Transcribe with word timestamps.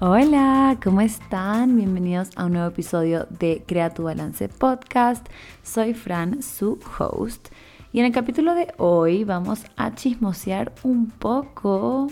Hola, 0.00 0.78
¿cómo 0.80 1.00
están? 1.00 1.74
Bienvenidos 1.74 2.30
a 2.36 2.44
un 2.44 2.52
nuevo 2.52 2.68
episodio 2.68 3.26
de 3.30 3.64
Crea 3.66 3.90
tu 3.90 4.04
Balance 4.04 4.48
Podcast. 4.48 5.26
Soy 5.64 5.92
Fran, 5.92 6.40
su 6.40 6.78
host. 7.00 7.48
Y 7.92 7.98
en 7.98 8.06
el 8.06 8.12
capítulo 8.12 8.54
de 8.54 8.72
hoy 8.76 9.24
vamos 9.24 9.64
a 9.76 9.96
chismosear 9.96 10.72
un 10.84 11.10
poco. 11.10 12.06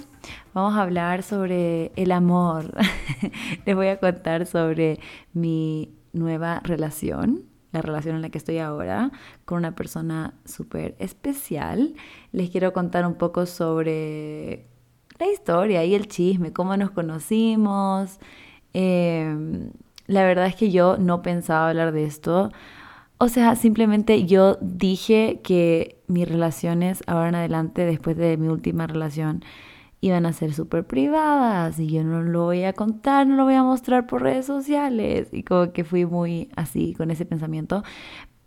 Vamos 0.52 0.74
a 0.74 0.82
hablar 0.82 1.22
sobre 1.22 1.92
el 1.94 2.10
amor. 2.10 2.74
Les 3.66 3.76
voy 3.76 3.86
a 3.86 4.00
contar 4.00 4.46
sobre 4.46 4.98
mi 5.32 5.94
nueva 6.12 6.58
relación, 6.64 7.44
la 7.70 7.82
relación 7.82 8.16
en 8.16 8.22
la 8.22 8.30
que 8.30 8.38
estoy 8.38 8.58
ahora, 8.58 9.12
con 9.44 9.58
una 9.58 9.76
persona 9.76 10.34
súper 10.44 10.96
especial. 10.98 11.94
Les 12.32 12.50
quiero 12.50 12.72
contar 12.72 13.06
un 13.06 13.14
poco 13.14 13.46
sobre 13.46 14.66
la 15.18 15.26
historia 15.30 15.84
y 15.84 15.94
el 15.94 16.08
chisme, 16.08 16.52
cómo 16.52 16.76
nos 16.76 16.90
conocimos. 16.90 18.18
Em, 18.72 19.70
la 20.06 20.24
verdad 20.24 20.46
es 20.46 20.56
que 20.56 20.70
yo 20.70 20.96
no 20.98 21.22
pensaba 21.22 21.68
hablar 21.68 21.92
de 21.92 22.04
esto. 22.04 22.50
O 23.18 23.28
sea, 23.28 23.56
simplemente 23.56 24.26
yo 24.26 24.58
dije 24.60 25.40
que 25.42 26.02
mis 26.06 26.28
relaciones 26.28 27.02
ahora 27.06 27.30
en 27.30 27.34
adelante, 27.36 27.86
después 27.86 28.16
de 28.16 28.36
mi 28.36 28.48
última 28.48 28.86
relación, 28.86 29.42
iban 30.00 30.26
a 30.26 30.32
ser 30.32 30.52
súper 30.52 30.86
privadas 30.86 31.78
y 31.80 31.88
yo 31.88 32.04
no 32.04 32.22
lo 32.22 32.44
voy 32.44 32.64
a 32.64 32.74
contar, 32.74 33.26
no 33.26 33.36
lo 33.36 33.44
voy 33.44 33.54
a 33.54 33.62
mostrar 33.62 34.06
por 34.06 34.22
redes 34.22 34.46
sociales. 34.46 35.28
Y 35.32 35.42
como 35.44 35.72
que 35.72 35.84
fui 35.84 36.04
muy 36.06 36.50
así 36.56 36.94
con 36.94 37.10
ese 37.10 37.24
pensamiento. 37.26 37.82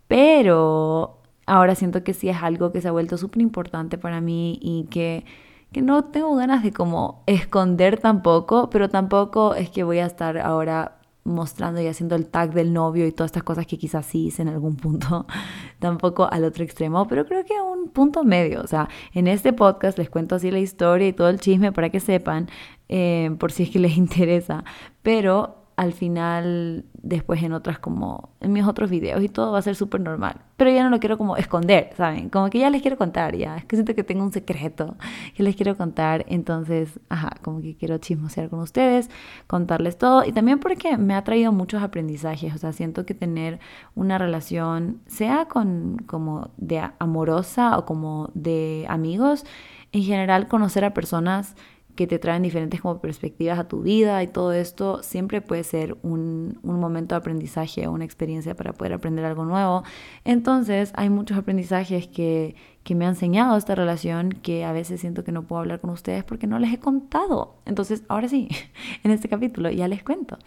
Pero 0.08 1.20
ahora 1.46 1.74
siento 1.74 2.04
que 2.04 2.14
sí 2.14 2.28
es 2.28 2.42
algo 2.42 2.72
que 2.72 2.80
se 2.80 2.88
ha 2.88 2.92
vuelto 2.92 3.18
súper 3.18 3.42
importante 3.42 3.98
para 3.98 4.20
mí 4.20 4.58
y 4.62 4.84
que 4.90 5.24
que 5.72 5.82
no 5.82 6.04
tengo 6.04 6.34
ganas 6.36 6.62
de 6.62 6.72
como 6.72 7.22
esconder 7.26 7.98
tampoco, 7.98 8.70
pero 8.70 8.88
tampoco 8.88 9.54
es 9.54 9.70
que 9.70 9.84
voy 9.84 9.98
a 9.98 10.06
estar 10.06 10.38
ahora 10.38 11.00
mostrando 11.24 11.80
y 11.80 11.86
haciendo 11.86 12.16
el 12.16 12.26
tag 12.26 12.52
del 12.52 12.72
novio 12.72 13.06
y 13.06 13.12
todas 13.12 13.28
estas 13.28 13.42
cosas 13.42 13.66
que 13.66 13.78
quizás 13.78 14.06
sí 14.06 14.26
hice 14.26 14.42
en 14.42 14.48
algún 14.48 14.76
punto, 14.76 15.26
tampoco 15.78 16.28
al 16.30 16.44
otro 16.44 16.64
extremo, 16.64 17.06
pero 17.06 17.26
creo 17.26 17.44
que 17.44 17.56
a 17.56 17.62
un 17.62 17.88
punto 17.90 18.24
medio, 18.24 18.62
o 18.62 18.66
sea, 18.66 18.88
en 19.12 19.28
este 19.28 19.52
podcast 19.52 19.98
les 19.98 20.10
cuento 20.10 20.34
así 20.34 20.50
la 20.50 20.58
historia 20.58 21.08
y 21.08 21.12
todo 21.12 21.28
el 21.28 21.38
chisme 21.38 21.72
para 21.72 21.90
que 21.90 22.00
sepan, 22.00 22.48
eh, 22.88 23.30
por 23.38 23.52
si 23.52 23.64
es 23.64 23.70
que 23.70 23.78
les 23.78 23.96
interesa, 23.96 24.64
pero 25.02 25.59
al 25.80 25.94
final, 25.94 26.84
después 26.92 27.42
en 27.42 27.54
otras 27.54 27.78
como, 27.78 28.34
en 28.42 28.52
mis 28.52 28.66
otros 28.66 28.90
videos 28.90 29.22
y 29.22 29.30
todo 29.30 29.52
va 29.52 29.60
a 29.60 29.62
ser 29.62 29.76
súper 29.76 30.02
normal. 30.02 30.42
Pero 30.58 30.70
ya 30.70 30.84
no 30.84 30.90
lo 30.90 31.00
quiero 31.00 31.16
como 31.16 31.38
esconder, 31.38 31.94
¿saben? 31.96 32.28
Como 32.28 32.50
que 32.50 32.58
ya 32.58 32.68
les 32.68 32.82
quiero 32.82 32.98
contar, 32.98 33.34
ya. 33.34 33.56
Es 33.56 33.64
que 33.64 33.76
siento 33.76 33.94
que 33.94 34.04
tengo 34.04 34.22
un 34.22 34.30
secreto 34.30 34.98
que 35.34 35.42
les 35.42 35.56
quiero 35.56 35.78
contar. 35.78 36.26
Entonces, 36.28 37.00
ajá, 37.08 37.30
como 37.40 37.62
que 37.62 37.78
quiero 37.78 37.96
chismosear 37.96 38.50
con 38.50 38.60
ustedes, 38.60 39.08
contarles 39.46 39.96
todo. 39.96 40.22
Y 40.26 40.32
también 40.32 40.58
porque 40.60 40.98
me 40.98 41.14
ha 41.14 41.24
traído 41.24 41.50
muchos 41.50 41.82
aprendizajes. 41.82 42.54
O 42.54 42.58
sea, 42.58 42.74
siento 42.74 43.06
que 43.06 43.14
tener 43.14 43.58
una 43.94 44.18
relación, 44.18 45.00
sea 45.06 45.46
con 45.46 45.96
como 46.06 46.50
de 46.58 46.82
amorosa 46.98 47.78
o 47.78 47.86
como 47.86 48.28
de 48.34 48.84
amigos, 48.90 49.46
en 49.92 50.02
general 50.02 50.46
conocer 50.46 50.84
a 50.84 50.92
personas 50.92 51.56
que 51.94 52.06
te 52.06 52.18
traen 52.18 52.42
diferentes 52.42 52.80
como 52.80 53.00
perspectivas 53.00 53.58
a 53.58 53.68
tu 53.68 53.82
vida 53.82 54.22
y 54.22 54.26
todo 54.26 54.52
esto, 54.52 55.02
siempre 55.02 55.40
puede 55.40 55.64
ser 55.64 55.96
un, 56.02 56.58
un 56.62 56.80
momento 56.80 57.14
de 57.14 57.18
aprendizaje 57.18 57.86
o 57.86 57.92
una 57.92 58.04
experiencia 58.04 58.54
para 58.54 58.72
poder 58.72 58.92
aprender 58.92 59.24
algo 59.24 59.44
nuevo. 59.44 59.82
Entonces 60.24 60.92
hay 60.94 61.10
muchos 61.10 61.36
aprendizajes 61.36 62.06
que, 62.06 62.54
que 62.82 62.94
me 62.94 63.06
ha 63.06 63.08
enseñado 63.08 63.56
esta 63.56 63.74
relación 63.74 64.30
que 64.30 64.64
a 64.64 64.72
veces 64.72 65.00
siento 65.00 65.24
que 65.24 65.32
no 65.32 65.46
puedo 65.46 65.60
hablar 65.60 65.80
con 65.80 65.90
ustedes 65.90 66.24
porque 66.24 66.46
no 66.46 66.58
les 66.58 66.72
he 66.72 66.78
contado. 66.78 67.56
Entonces 67.66 68.02
ahora 68.08 68.28
sí, 68.28 68.48
en 69.04 69.10
este 69.10 69.28
capítulo 69.28 69.70
ya 69.70 69.88
les 69.88 70.02
cuento. 70.02 70.38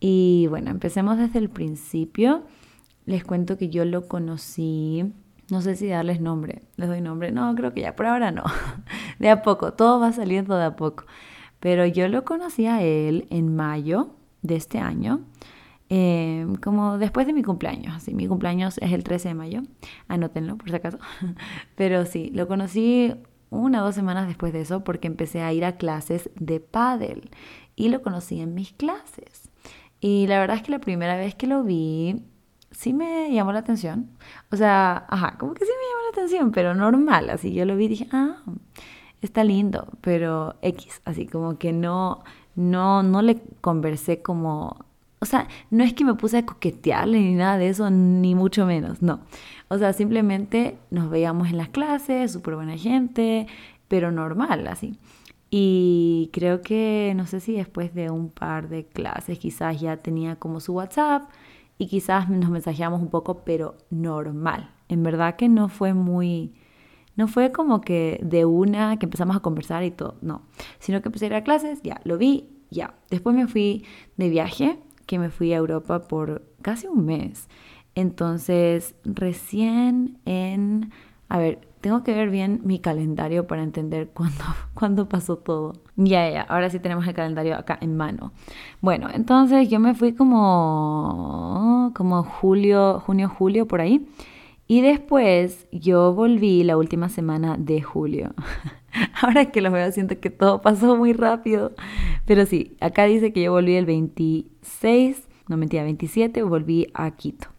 Y 0.00 0.46
bueno, 0.48 0.70
empecemos 0.70 1.18
desde 1.18 1.38
el 1.38 1.50
principio. 1.50 2.44
Les 3.06 3.24
cuento 3.24 3.58
que 3.58 3.68
yo 3.68 3.84
lo 3.84 4.08
conocí 4.08 5.12
no 5.50 5.60
sé 5.60 5.76
si 5.76 5.88
darles 5.88 6.20
nombre. 6.20 6.62
¿Les 6.76 6.88
doy 6.88 7.00
nombre? 7.00 7.30
No, 7.30 7.54
creo 7.54 7.72
que 7.72 7.82
ya 7.82 7.96
por 7.96 8.06
ahora 8.06 8.30
no. 8.30 8.44
De 9.18 9.30
a 9.30 9.42
poco, 9.42 9.72
todo 9.72 10.00
va 10.00 10.12
saliendo 10.12 10.56
de 10.56 10.64
a 10.64 10.76
poco. 10.76 11.04
Pero 11.60 11.86
yo 11.86 12.08
lo 12.08 12.24
conocí 12.24 12.66
a 12.66 12.82
él 12.82 13.26
en 13.30 13.54
mayo 13.54 14.10
de 14.42 14.56
este 14.56 14.78
año, 14.78 15.20
em, 15.88 16.56
como 16.56 16.98
después 16.98 17.26
de 17.26 17.32
mi 17.32 17.42
cumpleaños. 17.42 18.02
Sí, 18.02 18.14
mi 18.14 18.26
cumpleaños 18.26 18.78
es 18.78 18.92
el 18.92 19.04
13 19.04 19.28
de 19.28 19.34
mayo. 19.34 19.62
Anótenlo 20.08 20.56
por 20.56 20.68
si 20.68 20.76
acaso. 20.76 20.98
Pero 21.76 22.04
sí, 22.06 22.30
lo 22.34 22.48
conocí 22.48 23.14
una 23.50 23.82
o 23.82 23.86
dos 23.86 23.94
semanas 23.94 24.26
después 24.26 24.52
de 24.52 24.60
eso 24.60 24.84
porque 24.84 25.06
empecé 25.06 25.42
a 25.42 25.52
ir 25.52 25.64
a 25.64 25.76
clases 25.76 26.30
de 26.34 26.60
pádel 26.60 27.30
y 27.76 27.88
lo 27.88 28.02
conocí 28.02 28.40
en 28.40 28.54
mis 28.54 28.72
clases. 28.72 29.50
Y 30.00 30.26
la 30.26 30.38
verdad 30.38 30.56
es 30.56 30.62
que 30.62 30.72
la 30.72 30.80
primera 30.80 31.16
vez 31.16 31.34
que 31.34 31.46
lo 31.46 31.62
vi 31.64 32.24
sí 32.74 32.92
me 32.92 33.32
llamó 33.32 33.52
la 33.52 33.60
atención. 33.60 34.10
O 34.50 34.56
sea, 34.56 35.06
ajá, 35.08 35.36
como 35.38 35.54
que 35.54 35.64
sí 35.64 35.70
me 35.70 35.88
llamó 35.90 36.02
la 36.04 36.10
atención, 36.10 36.52
pero 36.52 36.74
normal. 36.74 37.30
Así 37.30 37.52
yo 37.52 37.64
lo 37.64 37.76
vi 37.76 37.86
y 37.86 37.88
dije, 37.88 38.08
ah, 38.12 38.36
está 39.22 39.44
lindo, 39.44 39.88
pero 40.00 40.56
X, 40.62 41.00
así 41.04 41.26
como 41.26 41.58
que 41.58 41.72
no, 41.72 42.22
no, 42.56 43.02
no 43.02 43.22
le 43.22 43.40
conversé 43.60 44.22
como, 44.22 44.84
o 45.20 45.26
sea, 45.26 45.48
no 45.70 45.84
es 45.84 45.94
que 45.94 46.04
me 46.04 46.14
puse 46.14 46.38
a 46.38 46.46
coquetearle 46.46 47.18
ni 47.18 47.34
nada 47.34 47.58
de 47.58 47.68
eso, 47.68 47.90
ni 47.90 48.34
mucho 48.34 48.66
menos, 48.66 49.02
no. 49.02 49.20
O 49.68 49.78
sea, 49.78 49.92
simplemente 49.92 50.78
nos 50.90 51.10
veíamos 51.10 51.48
en 51.48 51.56
las 51.56 51.70
clases, 51.70 52.32
súper 52.32 52.56
buena 52.56 52.76
gente, 52.76 53.46
pero 53.88 54.10
normal, 54.12 54.66
así. 54.66 54.98
Y 55.50 56.30
creo 56.32 56.62
que, 56.62 57.12
no 57.16 57.26
sé 57.26 57.40
si 57.40 57.54
después 57.54 57.94
de 57.94 58.10
un 58.10 58.28
par 58.28 58.68
de 58.68 58.84
clases 58.86 59.38
quizás 59.38 59.80
ya 59.80 59.96
tenía 59.96 60.36
como 60.36 60.60
su 60.60 60.74
WhatsApp 60.74 61.30
y 61.78 61.86
quizás 61.86 62.28
nos 62.28 62.50
mensajeamos 62.50 63.00
un 63.00 63.08
poco, 63.08 63.44
pero 63.44 63.76
normal. 63.90 64.70
En 64.88 65.02
verdad 65.02 65.36
que 65.36 65.48
no 65.48 65.68
fue 65.68 65.94
muy, 65.94 66.54
no 67.16 67.28
fue 67.28 67.52
como 67.52 67.80
que 67.80 68.20
de 68.22 68.44
una 68.44 68.98
que 68.98 69.06
empezamos 69.06 69.36
a 69.36 69.40
conversar 69.40 69.82
y 69.84 69.90
todo, 69.90 70.16
no, 70.20 70.42
sino 70.78 71.02
que 71.02 71.08
empecé 71.08 71.26
a 71.26 71.28
ir 71.28 71.34
a 71.34 71.44
clases, 71.44 71.80
ya, 71.82 72.00
lo 72.04 72.18
vi, 72.18 72.48
ya. 72.70 72.94
Después 73.10 73.34
me 73.34 73.46
fui 73.46 73.84
de 74.16 74.28
viaje, 74.28 74.78
que 75.06 75.18
me 75.18 75.30
fui 75.30 75.52
a 75.52 75.56
Europa 75.56 76.02
por 76.08 76.42
casi 76.62 76.86
un 76.86 77.04
mes. 77.04 77.48
Entonces, 77.94 78.94
recién 79.04 80.18
en, 80.24 80.90
a 81.28 81.38
ver, 81.38 81.68
tengo 81.84 82.02
que 82.02 82.14
ver 82.14 82.30
bien 82.30 82.62
mi 82.64 82.78
calendario 82.78 83.46
para 83.46 83.62
entender 83.62 84.08
cuándo, 84.14 84.42
cuándo 84.72 85.06
pasó 85.06 85.36
todo. 85.36 85.74
Ya, 85.96 86.30
ya, 86.30 86.40
ahora 86.40 86.70
sí 86.70 86.78
tenemos 86.78 87.06
el 87.06 87.12
calendario 87.12 87.56
acá 87.56 87.76
en 87.78 87.94
mano. 87.94 88.32
Bueno, 88.80 89.08
entonces 89.12 89.68
yo 89.68 89.78
me 89.80 89.94
fui 89.94 90.14
como, 90.14 91.92
como 91.94 92.22
julio, 92.22 93.00
junio, 93.00 93.28
julio, 93.28 93.68
por 93.68 93.82
ahí. 93.82 94.08
Y 94.66 94.80
después 94.80 95.66
yo 95.72 96.14
volví 96.14 96.64
la 96.64 96.78
última 96.78 97.10
semana 97.10 97.56
de 97.58 97.82
julio. 97.82 98.32
Ahora 99.20 99.50
que 99.50 99.60
lo 99.60 99.70
veo 99.70 99.92
siento 99.92 100.18
que 100.18 100.30
todo 100.30 100.62
pasó 100.62 100.96
muy 100.96 101.12
rápido. 101.12 101.72
Pero 102.24 102.46
sí, 102.46 102.78
acá 102.80 103.04
dice 103.04 103.30
que 103.34 103.42
yo 103.42 103.52
volví 103.52 103.74
el 103.74 103.84
26, 103.84 105.28
no 105.48 105.58
mentira, 105.58 105.82
27, 105.82 106.42
volví 106.44 106.86
a 106.94 107.10
Quito. 107.10 107.53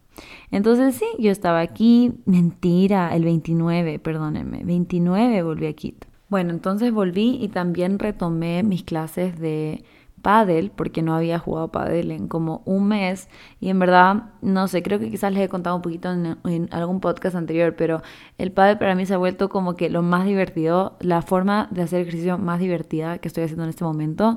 Entonces 0.50 0.94
sí, 0.94 1.06
yo 1.18 1.30
estaba 1.30 1.60
aquí, 1.60 2.12
mentira, 2.24 3.14
el 3.14 3.24
29, 3.24 3.98
perdónenme, 3.98 4.64
29 4.64 5.42
volví 5.42 5.66
a 5.66 5.72
Quito. 5.72 6.06
Bueno, 6.28 6.50
entonces 6.50 6.92
volví 6.92 7.38
y 7.40 7.48
también 7.48 7.98
retomé 7.98 8.62
mis 8.62 8.82
clases 8.82 9.38
de 9.38 9.84
pádel 10.26 10.72
porque 10.74 11.02
no 11.02 11.14
había 11.14 11.38
jugado 11.38 11.68
pádel 11.68 12.10
en 12.10 12.26
como 12.26 12.62
un 12.64 12.88
mes 12.88 13.28
y 13.60 13.68
en 13.68 13.78
verdad 13.78 14.24
no 14.42 14.66
sé 14.66 14.82
creo 14.82 14.98
que 14.98 15.08
quizás 15.08 15.32
les 15.32 15.44
he 15.44 15.48
contado 15.48 15.76
un 15.76 15.82
poquito 15.82 16.10
en, 16.10 16.36
en, 16.44 16.68
algún 16.72 16.98
podcast 16.98 17.36
anterior 17.36 17.76
pero 17.76 18.02
el 18.36 18.50
pádel 18.50 18.76
para 18.76 18.96
mí 18.96 19.06
se 19.06 19.14
ha 19.14 19.18
vuelto 19.18 19.48
como 19.48 19.76
que 19.76 19.88
lo 19.88 20.02
más 20.02 20.24
divertido 20.24 20.96
la 20.98 21.22
forma 21.22 21.68
de 21.70 21.82
hacer 21.82 22.00
ejercicio 22.00 22.38
más 22.38 22.58
divertida 22.58 23.18
que 23.18 23.28
estoy 23.28 23.44
haciendo 23.44 23.62
en 23.62 23.70
este 23.70 23.84
momento 23.84 24.36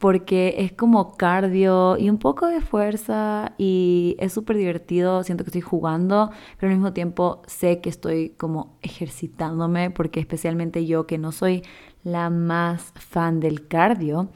porque 0.00 0.54
es 0.56 0.72
como 0.72 1.12
cardio 1.12 1.98
y 1.98 2.08
un 2.08 2.16
poco 2.16 2.46
de 2.46 2.62
fuerza 2.62 3.52
y 3.58 4.16
es 4.18 4.32
súper 4.32 4.56
divertido, 4.56 5.22
siento 5.24 5.44
que 5.44 5.50
estoy 5.50 5.60
jugando, 5.60 6.30
pero 6.58 6.70
al 6.70 6.78
mismo 6.78 6.94
tiempo 6.94 7.42
sé 7.46 7.82
que 7.82 7.90
estoy 7.90 8.30
como 8.30 8.78
ejercitándome, 8.80 9.90
porque 9.90 10.18
especialmente 10.18 10.86
yo 10.86 11.06
que 11.06 11.18
no 11.18 11.32
soy 11.32 11.62
la 12.02 12.30
más 12.30 12.94
fan 12.96 13.40
del 13.40 13.68
cardio, 13.68 14.30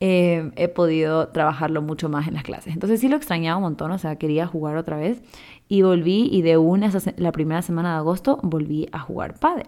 eh, 0.00 0.50
he 0.56 0.66
podido 0.66 1.28
trabajarlo 1.28 1.80
mucho 1.80 2.08
más 2.08 2.26
en 2.26 2.34
las 2.34 2.42
clases. 2.42 2.74
Entonces 2.74 2.98
sí 3.00 3.08
lo 3.08 3.16
extrañaba 3.16 3.58
un 3.58 3.62
montón, 3.62 3.92
o 3.92 3.98
sea, 3.98 4.16
quería 4.16 4.48
jugar 4.48 4.76
otra 4.76 4.96
vez 4.96 5.22
y 5.68 5.82
volví 5.82 6.28
y 6.32 6.42
de 6.42 6.56
una, 6.56 6.90
la 7.18 7.30
primera 7.30 7.62
semana 7.62 7.92
de 7.92 7.98
agosto, 7.98 8.40
volví 8.42 8.88
a 8.90 8.98
jugar 8.98 9.38
padre, 9.38 9.66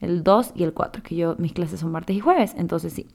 el 0.00 0.24
2 0.24 0.54
y 0.56 0.64
el 0.64 0.74
4, 0.74 1.04
que 1.04 1.14
yo, 1.14 1.36
mis 1.38 1.52
clases 1.52 1.78
son 1.78 1.92
martes 1.92 2.16
y 2.16 2.20
jueves, 2.20 2.56
entonces 2.58 2.92
sí. 2.92 3.06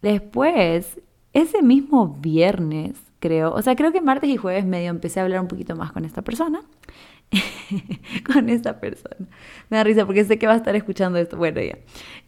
Después 0.00 1.02
ese 1.32 1.62
mismo 1.62 2.16
viernes, 2.20 2.96
creo, 3.20 3.52
o 3.52 3.62
sea, 3.62 3.76
creo 3.76 3.92
que 3.92 4.00
martes 4.00 4.30
y 4.30 4.36
jueves 4.36 4.64
medio 4.64 4.90
empecé 4.90 5.20
a 5.20 5.24
hablar 5.24 5.40
un 5.40 5.48
poquito 5.48 5.76
más 5.76 5.92
con 5.92 6.04
esta 6.04 6.22
persona. 6.22 6.60
con 8.32 8.48
esta 8.48 8.80
persona. 8.80 9.26
Me 9.68 9.76
da 9.76 9.84
risa 9.84 10.06
porque 10.06 10.24
sé 10.24 10.38
que 10.38 10.46
va 10.46 10.54
a 10.54 10.56
estar 10.56 10.74
escuchando 10.76 11.18
esto. 11.18 11.36
Bueno, 11.36 11.60
ya. 11.60 11.78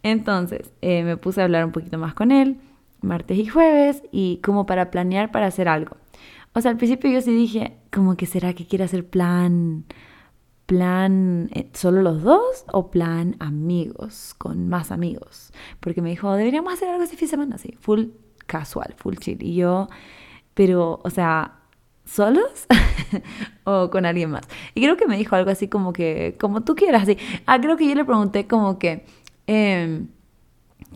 Entonces, 0.03 0.73
eh, 0.83 1.03
me 1.05 1.17
puse 1.17 1.41
a 1.41 1.45
hablar 1.45 1.65
un 1.65 1.73
poquito 1.73 1.99
más 1.99 2.15
con 2.15 2.31
él. 2.33 2.59
martes 3.03 3.39
y 3.39 3.47
jueves, 3.47 4.03
y 4.13 4.41
como 4.43 4.67
para 4.67 4.91
planear 4.91 5.31
para 5.31 5.47
hacer 5.47 5.69
algo. 5.69 5.97
O 6.53 6.61
sea, 6.61 6.71
al 6.71 6.77
principio 6.77 7.11
yo 7.11 7.23
sí 7.23 7.33
dije, 7.35 7.79
como 7.91 8.17
que 8.17 8.27
será 8.27 8.53
que 8.55 8.67
quiere 8.67 8.85
hacer 8.85 9.09
plan, 9.09 9.85
plan 10.67 11.49
eh, 11.55 11.71
solo 11.73 12.03
los 12.03 12.23
dos 12.23 12.65
o 12.73 12.91
plan 12.91 13.37
amigos, 13.39 14.35
con 14.37 14.69
más 14.69 14.93
amigos. 14.93 15.53
Porque 15.81 16.03
me 16.03 16.11
dijo, 16.11 16.35
deberíamos 16.35 16.75
hacer 16.75 16.89
algo 16.91 17.05
este 17.05 17.17
fin 17.17 17.27
de 17.27 17.31
semana, 17.31 17.55
así, 17.57 17.77
full 17.81 18.09
casual, 18.51 18.95
full 18.97 19.15
chill. 19.17 19.41
Y 19.41 19.55
yo, 19.55 19.89
pero, 20.55 21.01
o 21.05 21.11
sea, 21.11 21.61
¿solos? 22.05 22.67
o 23.65 23.91
con 23.91 24.05
alguien 24.05 24.31
más. 24.31 24.43
Y 24.75 24.83
creo 24.83 24.97
que 24.97 25.07
me 25.07 25.17
dijo 25.17 25.37
algo 25.37 25.51
así 25.51 25.69
como 25.69 25.93
que, 25.93 26.37
como 26.41 26.63
tú 26.63 26.75
quieras, 26.75 27.05
así. 27.05 27.17
Ah, 27.47 27.61
creo 27.61 27.77
que 27.77 27.89
yo 27.89 27.95
le 27.95 28.05
pregunté 28.05 28.49
como 28.49 28.79
que, 28.81 29.07
eh, 29.47 30.03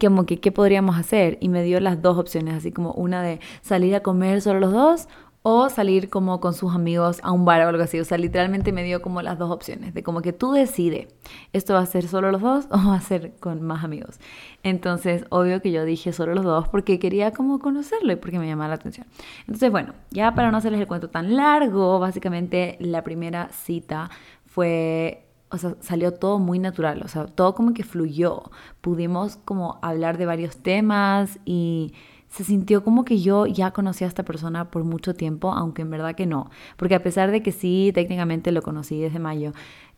como 0.00 0.26
que, 0.26 0.40
¿qué 0.40 0.50
podríamos 0.50 0.98
hacer? 0.98 1.38
Y 1.40 1.48
me 1.48 1.62
dio 1.62 1.78
las 1.78 2.02
dos 2.02 2.18
opciones, 2.18 2.54
así 2.54 2.72
como 2.72 2.92
una 2.92 3.22
de 3.22 3.38
salir 3.62 3.94
a 3.94 4.00
comer 4.00 4.42
solo 4.42 4.58
los 4.58 4.72
dos 4.72 5.08
o 5.46 5.68
salir 5.68 6.08
como 6.08 6.40
con 6.40 6.54
sus 6.54 6.74
amigos 6.74 7.20
a 7.22 7.30
un 7.30 7.44
bar 7.44 7.60
o 7.60 7.68
algo 7.68 7.82
así. 7.82 8.00
O 8.00 8.04
sea, 8.06 8.16
literalmente 8.16 8.72
me 8.72 8.82
dio 8.82 9.02
como 9.02 9.20
las 9.20 9.38
dos 9.38 9.50
opciones, 9.50 9.92
de 9.92 10.02
como 10.02 10.22
que 10.22 10.32
tú 10.32 10.52
decides, 10.52 11.08
¿esto 11.52 11.74
va 11.74 11.80
a 11.80 11.86
ser 11.86 12.08
solo 12.08 12.32
los 12.32 12.40
dos 12.40 12.64
o 12.70 12.88
va 12.88 12.94
a 12.94 13.00
ser 13.02 13.34
con 13.40 13.60
más 13.60 13.84
amigos? 13.84 14.18
Entonces, 14.62 15.26
obvio 15.28 15.60
que 15.60 15.70
yo 15.70 15.84
dije 15.84 16.14
solo 16.14 16.34
los 16.34 16.44
dos 16.46 16.68
porque 16.68 16.98
quería 16.98 17.32
como 17.32 17.58
conocerlo 17.58 18.10
y 18.10 18.16
porque 18.16 18.38
me 18.38 18.46
llamaba 18.46 18.68
la 18.68 18.76
atención. 18.76 19.06
Entonces, 19.40 19.70
bueno, 19.70 19.92
ya 20.10 20.34
para 20.34 20.50
no 20.50 20.56
hacerles 20.56 20.80
el 20.80 20.86
cuento 20.86 21.10
tan 21.10 21.36
largo, 21.36 21.98
básicamente 21.98 22.78
la 22.80 23.04
primera 23.04 23.50
cita 23.52 24.08
fue 24.46 25.26
o 25.50 25.58
sea, 25.58 25.76
salió 25.80 26.14
todo 26.14 26.38
muy 26.38 26.58
natural, 26.58 27.02
o 27.04 27.08
sea, 27.08 27.26
todo 27.26 27.54
como 27.54 27.74
que 27.74 27.84
fluyó. 27.84 28.44
Pudimos 28.80 29.36
como 29.44 29.78
hablar 29.82 30.16
de 30.16 30.26
varios 30.26 30.56
temas 30.56 31.38
y 31.44 31.92
se 32.34 32.42
sintió 32.42 32.82
como 32.82 33.04
que 33.04 33.20
yo 33.20 33.46
ya 33.46 33.70
conocía 33.70 34.08
a 34.08 34.08
esta 34.08 34.24
persona 34.24 34.68
por 34.68 34.82
mucho 34.82 35.14
tiempo, 35.14 35.52
aunque 35.52 35.82
en 35.82 35.90
verdad 35.90 36.16
que 36.16 36.26
no. 36.26 36.50
Porque 36.76 36.96
a 36.96 37.02
pesar 37.02 37.30
de 37.30 37.44
que 37.44 37.52
sí, 37.52 37.92
técnicamente 37.94 38.50
lo 38.50 38.60
conocí 38.60 39.00
desde 39.00 39.20
mayo, 39.20 39.52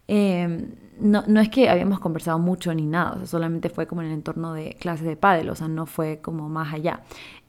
em, 0.06 0.74
no, 1.00 1.24
no, 1.26 1.40
es 1.40 1.48
que 1.48 1.70
habíamos 1.70 1.98
conversado 1.98 2.38
mucho 2.38 2.74
ni 2.74 2.84
nada, 2.84 3.12
o 3.12 3.16
sea, 3.16 3.26
solamente 3.26 3.70
fue 3.70 3.86
como 3.86 4.02
en 4.02 4.08
el 4.08 4.14
entorno 4.14 4.52
de 4.52 4.76
clases 4.78 5.06
de 5.06 5.16
pádel, 5.16 5.48
o 5.48 5.54
sea, 5.54 5.68
no 5.68 5.86
fue 5.86 6.20
como 6.20 6.50
más 6.50 6.74
allá. 6.74 7.04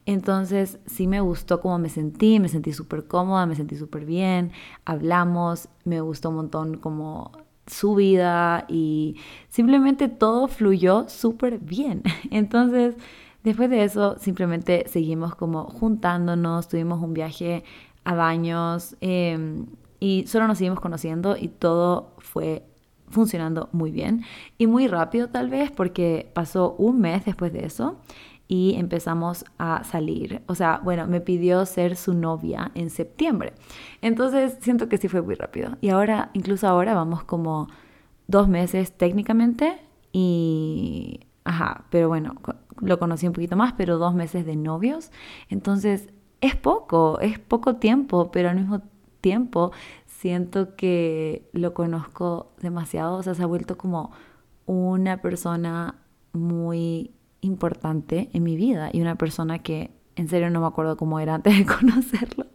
Entonces 0.06 0.78
sí 0.86 1.06
me 1.06 1.20
gustó 1.20 1.60
cómo 1.60 1.78
me 1.78 1.90
sentí, 1.90 2.40
me 2.40 2.48
sentí 2.48 2.72
súper 2.72 3.06
cómoda, 3.06 3.44
me 3.44 3.56
sentí 3.56 3.76
súper 3.76 4.06
bien, 4.06 4.52
hablamos, 4.86 5.68
me 5.84 6.00
gustó 6.00 6.30
un 6.30 6.36
montón 6.36 6.78
como 6.78 7.32
su 7.66 7.94
vida 7.94 8.64
y 8.68 9.16
simplemente 9.50 10.08
todo 10.08 10.48
fluyó 10.48 11.10
súper 11.10 11.58
bien. 11.58 12.02
Entonces, 12.30 12.96
después 13.42 13.70
de 13.70 13.84
eso, 13.84 14.16
simplemente 14.18 14.84
seguimos 14.88 15.34
como 15.34 15.64
juntándonos, 15.64 16.68
tuvimos 16.68 17.02
un 17.02 17.14
viaje 17.14 17.64
a 18.04 18.14
baños 18.14 18.96
em, 19.00 19.66
y 20.00 20.26
solo 20.26 20.46
nos 20.46 20.58
seguimos 20.58 20.80
conociendo 20.80 21.36
y 21.36 21.48
todo 21.48 22.12
fue 22.18 22.64
funcionando 23.10 23.68
muy 23.72 23.90
bien 23.90 24.24
y 24.58 24.66
muy 24.66 24.86
rápido 24.86 25.28
tal 25.28 25.48
vez 25.48 25.70
porque 25.70 26.30
pasó 26.34 26.74
un 26.78 27.00
mes 27.00 27.24
después 27.24 27.52
de 27.52 27.64
eso 27.64 27.96
y 28.48 28.74
empezamos 28.76 29.44
a 29.58 29.84
salir. 29.84 30.42
O 30.46 30.54
sea, 30.54 30.80
bueno, 30.82 31.06
me 31.06 31.20
pidió 31.20 31.66
ser 31.66 31.96
su 31.96 32.14
novia 32.14 32.72
en 32.74 32.88
septiembre. 32.88 33.52
Entonces 34.00 34.56
siento 34.60 34.88
que 34.88 34.96
sí 34.96 35.08
fue 35.08 35.20
muy 35.20 35.34
rápido. 35.34 35.76
Y 35.82 35.90
ahora, 35.90 36.30
incluso 36.32 36.66
ahora 36.66 36.94
vamos 36.94 37.24
como 37.24 37.68
dos 38.26 38.48
meses 38.48 38.92
técnicamente 38.92 39.78
y... 40.12 41.20
Ajá, 41.48 41.86
pero 41.88 42.08
bueno, 42.08 42.34
lo 42.82 42.98
conocí 42.98 43.26
un 43.26 43.32
poquito 43.32 43.56
más, 43.56 43.72
pero 43.72 43.96
dos 43.96 44.14
meses 44.14 44.44
de 44.44 44.54
novios. 44.54 45.10
Entonces 45.48 46.10
es 46.42 46.54
poco, 46.56 47.20
es 47.20 47.38
poco 47.38 47.76
tiempo, 47.76 48.30
pero 48.30 48.50
al 48.50 48.56
mismo 48.56 48.82
tiempo 49.22 49.72
siento 50.04 50.76
que 50.76 51.48
lo 51.54 51.72
conozco 51.72 52.52
demasiado. 52.60 53.16
O 53.16 53.22
sea, 53.22 53.32
se 53.32 53.42
ha 53.42 53.46
vuelto 53.46 53.78
como 53.78 54.12
una 54.66 55.22
persona 55.22 55.94
muy 56.34 57.12
importante 57.40 58.28
en 58.34 58.42
mi 58.42 58.54
vida 58.54 58.90
y 58.92 59.00
una 59.00 59.14
persona 59.16 59.60
que 59.60 59.97
en 60.18 60.28
serio 60.28 60.50
no 60.50 60.60
me 60.60 60.66
acuerdo 60.66 60.96
cómo 60.96 61.20
era 61.20 61.36
antes 61.36 61.56
de 61.56 61.64
conocerlo, 61.80 62.46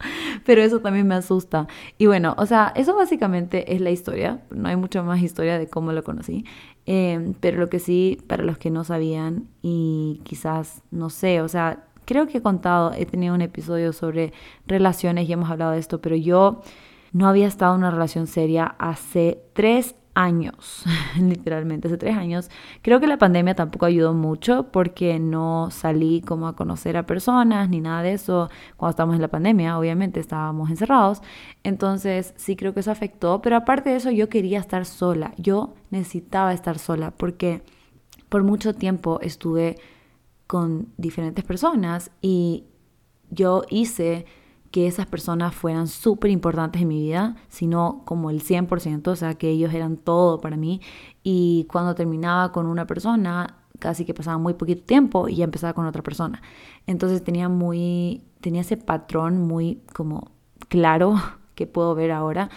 pero 0.45 0.62
eso 0.62 0.80
también 0.81 1.07
me 1.07 1.15
asusta. 1.15 1.68
Y 1.98 2.07
bueno, 2.07 2.36
o 2.38 2.45
sea, 2.45 2.74
eso 2.75 2.95
básicamente 2.95 3.74
es 3.74 3.81
la 3.81 3.89
historia, 3.89 4.42
no 4.51 4.68
hay 4.68 4.75
mucha 4.75 5.01
más 5.01 5.21
historia 5.21 5.57
de 5.57 5.68
cómo 5.68 5.94
lo 5.94 6.04
conocí, 6.04 6.45
em, 6.86 7.33
pero 7.39 7.57
lo 7.57 7.69
que 7.69 7.80
sí, 7.80 8.19
para 8.27 8.44
los 8.44 8.57
que 8.57 8.69
no 8.69 8.83
sabían 8.83 9.48
y 9.62 10.21
quizás, 10.24 10.83
no 10.92 11.10
sé, 11.10 11.42
o 11.42 11.48
sea, 11.48 11.86
creo 12.06 12.27
que 12.27 12.39
he 12.39 12.42
contado, 12.42 12.92
he 12.94 13.06
tenido 13.06 13.33
un 13.33 13.42
episodio 13.42 13.94
sobre 13.94 14.33
relaciones 14.68 15.30
y 15.30 15.33
hemos 15.33 15.50
hablado 15.50 15.71
de 15.71 15.80
esto, 15.80 16.01
pero 16.01 16.15
yo 16.15 16.62
no 17.13 17.27
había 17.27 17.48
estado 17.48 17.75
en 17.75 17.80
una 17.80 17.92
relación 17.92 18.27
seria 18.27 18.75
hace 18.77 19.42
tres 19.54 19.95
años, 20.15 20.83
literalmente, 21.19 21.88
hace 21.88 21.98
tres 21.98 22.15
años. 22.15 22.50
Creo 22.81 23.00
que 23.00 23.07
la 23.07 23.18
pandemia 23.18 23.56
tampoco 23.56 23.86
ayudó 23.86 24.13
mucho 24.13 24.71
porque 24.71 25.19
no 25.19 25.69
salí 25.71 26.21
como 26.21 26.48
a 26.48 26.56
conocer 26.56 26.98
a 26.98 27.06
personas 27.06 27.69
ni 27.69 27.81
nada 27.81 28.04
de 28.04 28.13
eso 28.13 28.50
cuando 28.77 28.92
estábamos 28.92 29.15
en 29.15 29.21
la 29.21 29.27
pandemia, 29.27 29.77
obviamente 29.77 30.19
estábamos 30.19 30.69
encerrados. 30.69 31.21
Entonces 31.63 32.33
sí 32.38 32.56
creo 32.56 32.74
que 32.74 32.81
eso 32.81 32.92
afectó, 32.92 33.42
pero 33.42 33.56
aparte 33.56 33.89
de 33.89 33.95
eso 33.98 34.12
yo 34.12 34.30
quería 34.30 34.60
estar 34.60 34.86
sola, 34.86 35.33
yo 35.38 35.74
necesitaba 35.89 36.54
estar 36.54 36.77
sola 36.80 37.12
porque 37.12 37.63
por 38.30 38.44
mucho 38.44 38.74
tiempo 38.74 39.19
estuve 39.21 39.77
con 40.48 40.88
diferentes 40.98 41.44
personas 41.44 42.12
y 42.21 42.65
yo 43.30 43.63
hice 43.69 44.25
que 44.74 44.88
esas 44.88 45.06
personas 45.06 45.54
fueran 45.54 45.88
súper 45.88 46.31
importantes 46.31 46.81
en 46.81 46.88
mi 46.88 47.00
vida, 47.00 47.36
sino 47.48 48.02
como 48.06 48.31
el 48.31 48.42
100%, 48.42 49.08
o 49.08 49.16
sea, 49.16 49.36
que 49.36 49.50
ellos 49.50 49.72
eran 49.72 49.98
todo 49.98 50.42
para 50.42 50.58
mí. 50.58 50.81
Y 51.22 51.68
cuando 51.72 51.94
terminaba 51.94 52.52
con 52.52 52.66
una 52.66 52.88
persona, 52.88 53.58
casi 53.78 54.04
que 54.04 54.16
pasaba 54.16 54.40
muy 54.40 54.56
poquito 54.56 54.81
tiempo 54.84 55.30
y 55.30 55.36
ya 55.36 55.44
empezaba 55.44 55.74
con 55.74 55.86
otra 55.86 56.02
persona. 56.02 56.42
Entonces 56.88 57.24
tenía 57.24 57.50
muy, 57.50 58.24
tenía 58.42 58.62
ese 58.62 58.75
patrón 58.75 59.48
muy 59.48 59.84
como 59.94 60.31
claro 60.70 61.18
que 61.54 61.68
puedo 61.68 61.94
ver 61.94 62.12
ahora. 62.12 62.50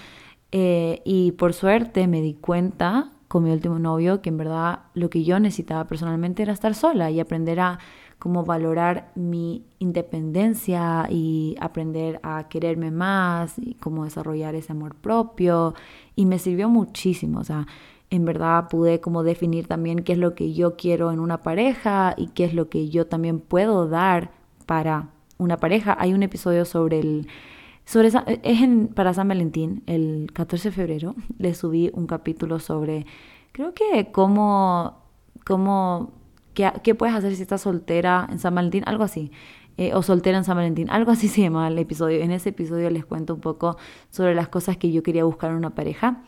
Eh, 0.53 1.03
y 1.05 1.33
por 1.33 1.53
suerte 1.53 2.07
me 2.07 2.23
di 2.23 2.33
cuenta 2.33 3.11
con 3.29 3.45
mi 3.45 3.51
último 3.51 3.79
novio 3.79 4.23
que 4.23 4.31
en 4.31 4.39
verdad 4.39 4.85
lo 4.95 5.11
que 5.11 5.23
yo 5.23 5.39
necesitaba 5.39 5.87
personalmente 5.87 6.43
era 6.43 6.55
estar 6.55 6.75
sola 6.75 7.11
y 7.11 7.21
aprender 7.21 7.61
a 7.61 7.79
como 8.19 8.45
valorar 8.45 9.13
mi 9.15 9.65
independencia 9.79 11.07
y 11.11 11.57
aprender 11.61 12.19
a 12.23 12.49
quererme 12.49 12.91
más 12.91 13.59
y 13.59 13.75
cómo 13.75 14.05
desarrollar 14.05 14.55
ese 14.55 14.73
amor 14.73 14.95
propio 14.95 15.75
y 16.15 16.27
me 16.27 16.39
sirvió 16.39 16.69
muchísimo, 16.69 17.41
o 17.41 17.45
sea, 17.45 17.67
en 18.11 18.25
verdad 18.25 18.69
pude 18.69 19.01
como 19.01 19.23
definir 19.23 19.67
también 19.67 20.03
qué 20.03 20.13
es 20.13 20.19
lo 20.19 20.35
que 20.35 20.53
yo 20.55 20.77
quiero 20.77 21.13
en 21.13 21.21
una 21.21 21.43
pareja 21.43 22.15
y 22.17 22.29
qué 22.29 22.45
es 22.45 22.55
lo 22.55 22.69
que 22.69 22.89
yo 22.89 23.07
también 23.07 23.41
puedo 23.41 23.89
dar 23.89 24.31
para 24.65 25.11
una 25.39 25.57
pareja. 25.57 25.97
Hay 25.99 26.15
un 26.15 26.23
episodio 26.23 26.65
sobre 26.65 27.01
el 27.01 27.29
sobre 27.85 28.09
es 28.09 28.15
en, 28.43 28.89
para 28.89 29.15
San 29.15 29.29
Valentín, 29.29 29.83
el 29.87 30.31
14 30.33 30.71
de 30.71 30.75
febrero, 30.75 31.15
le 31.39 31.55
subí 31.55 31.91
un 31.95 32.07
capítulo 32.07 32.59
sobre 32.59 33.07
creo 33.53 33.75
que 33.75 34.11
cómo 34.13 35.03
cómo 35.45 36.13
¿Qué, 36.83 36.95
puedes 36.95 37.15
hacer 37.15 37.37
si 37.37 37.43
estás 37.43 37.61
soltera 37.61 38.27
en 38.31 38.39
San 38.39 38.55
Valentín? 38.55 38.83
Algo 38.87 39.05
así. 39.05 39.31
Eh, 39.77 39.93
o 39.95 40.03
soltera 40.03 40.39
en 40.39 40.45
San 40.45 40.57
Valentín, 40.57 40.89
algo 40.89 41.11
así 41.11 41.29
se 41.29 41.43
llama 41.43 41.69
el 41.69 41.79
episodio. 41.79 42.21
En 42.21 42.33
ese 42.33 42.49
episodio 42.49 42.89
les 42.89 43.05
cuento 43.05 43.35
un 43.35 43.41
poco 43.41 43.77
sobre 44.09 44.35
las 44.35 44.49
cosas 44.49 44.79
que 44.79 44.91
yo 44.91 45.03
quería 45.03 45.25
buscar 45.25 45.51
en 45.51 45.59
una 45.59 45.75
pareja. 45.75 46.23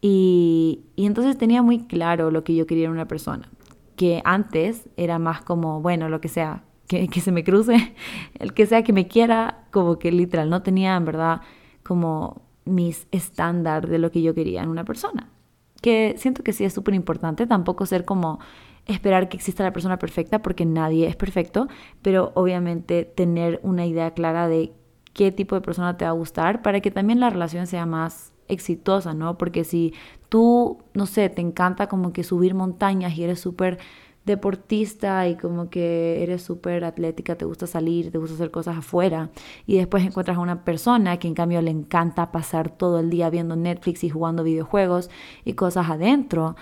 Y, 0.00 0.84
y 0.94 1.06
entonces 1.06 1.36
tenía 1.36 1.60
muy 1.60 1.86
claro 1.86 2.30
lo 2.30 2.44
que 2.44 2.54
yo 2.54 2.66
quería 2.66 2.86
en 2.86 2.92
una 2.92 3.08
persona. 3.08 3.50
Que 3.96 4.22
antes 4.24 4.88
era 4.96 5.18
más 5.18 5.42
como, 5.42 5.80
bueno, 5.80 6.08
lo 6.08 6.20
que 6.20 6.28
sea, 6.28 6.62
que, 6.86 7.08
que 7.08 7.20
se 7.20 7.32
me 7.32 7.42
cruce, 7.42 7.94
el 8.38 8.54
que 8.54 8.66
sea 8.66 8.84
que 8.84 8.92
me 8.92 9.08
quiera, 9.08 9.64
como 9.72 9.98
que 9.98 10.12
literal, 10.12 10.50
no 10.50 10.62
tenía 10.62 10.94
en 10.94 11.04
verdad 11.04 11.40
como 11.82 12.42
mis 12.64 13.08
estándar 13.10 13.88
de 13.88 13.98
lo 13.98 14.12
que 14.12 14.22
yo 14.22 14.34
quería 14.36 14.62
en 14.62 14.68
una 14.68 14.84
persona. 14.84 15.30
Que 15.82 16.14
siento 16.16 16.44
que 16.44 16.52
sí 16.52 16.64
es 16.64 16.72
súper 16.72 16.94
importante, 16.94 17.46
tampoco 17.48 17.86
ser 17.86 18.04
como 18.04 18.38
esperar 18.86 19.28
que 19.28 19.36
exista 19.36 19.62
la 19.62 19.72
persona 19.72 19.98
perfecta 19.98 20.42
porque 20.42 20.66
nadie 20.66 21.06
es 21.06 21.16
perfecto, 21.16 21.68
pero 22.02 22.32
obviamente 22.34 23.04
tener 23.04 23.60
una 23.62 23.86
idea 23.86 24.12
clara 24.12 24.48
de 24.48 24.72
qué 25.12 25.32
tipo 25.32 25.54
de 25.54 25.60
persona 25.60 25.96
te 25.96 26.04
va 26.04 26.10
a 26.10 26.14
gustar 26.14 26.62
para 26.62 26.80
que 26.80 26.90
también 26.90 27.20
la 27.20 27.30
relación 27.30 27.66
sea 27.66 27.86
más 27.86 28.32
exitosa, 28.48 29.14
¿no? 29.14 29.38
Porque 29.38 29.64
si 29.64 29.94
tú, 30.28 30.78
no 30.92 31.06
sé, 31.06 31.30
te 31.30 31.40
encanta 31.40 31.86
como 31.86 32.12
que 32.12 32.24
subir 32.24 32.54
montañas 32.54 33.16
y 33.16 33.24
eres 33.24 33.40
súper 33.40 33.78
deportista 34.24 35.28
y 35.28 35.36
como 35.36 35.68
que 35.68 36.22
eres 36.22 36.42
súper 36.42 36.84
atlética, 36.84 37.36
te 37.36 37.44
gusta 37.44 37.66
salir, 37.66 38.10
te 38.10 38.18
gusta 38.18 38.34
hacer 38.34 38.50
cosas 38.50 38.78
afuera 38.78 39.30
y 39.66 39.76
después 39.76 40.04
encuentras 40.04 40.38
a 40.38 40.40
una 40.40 40.64
persona 40.64 41.18
que 41.18 41.28
en 41.28 41.34
cambio 41.34 41.60
le 41.60 41.70
encanta 41.70 42.32
pasar 42.32 42.70
todo 42.70 43.00
el 43.00 43.10
día 43.10 43.28
viendo 43.28 43.54
Netflix 43.54 44.02
y 44.02 44.08
jugando 44.08 44.42
videojuegos 44.42 45.10
y 45.44 45.52
cosas 45.52 45.90
adentro, 45.90 46.56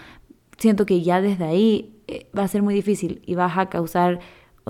siento 0.62 0.86
que 0.86 1.02
ya 1.02 1.20
desde 1.20 1.44
ahí 1.44 1.94
eh, 2.06 2.30
va 2.36 2.44
a 2.44 2.48
ser 2.48 2.62
muy 2.62 2.74
difícil 2.74 3.20
y 3.26 3.34
vas 3.34 3.58
a 3.58 3.66
causar 3.66 4.20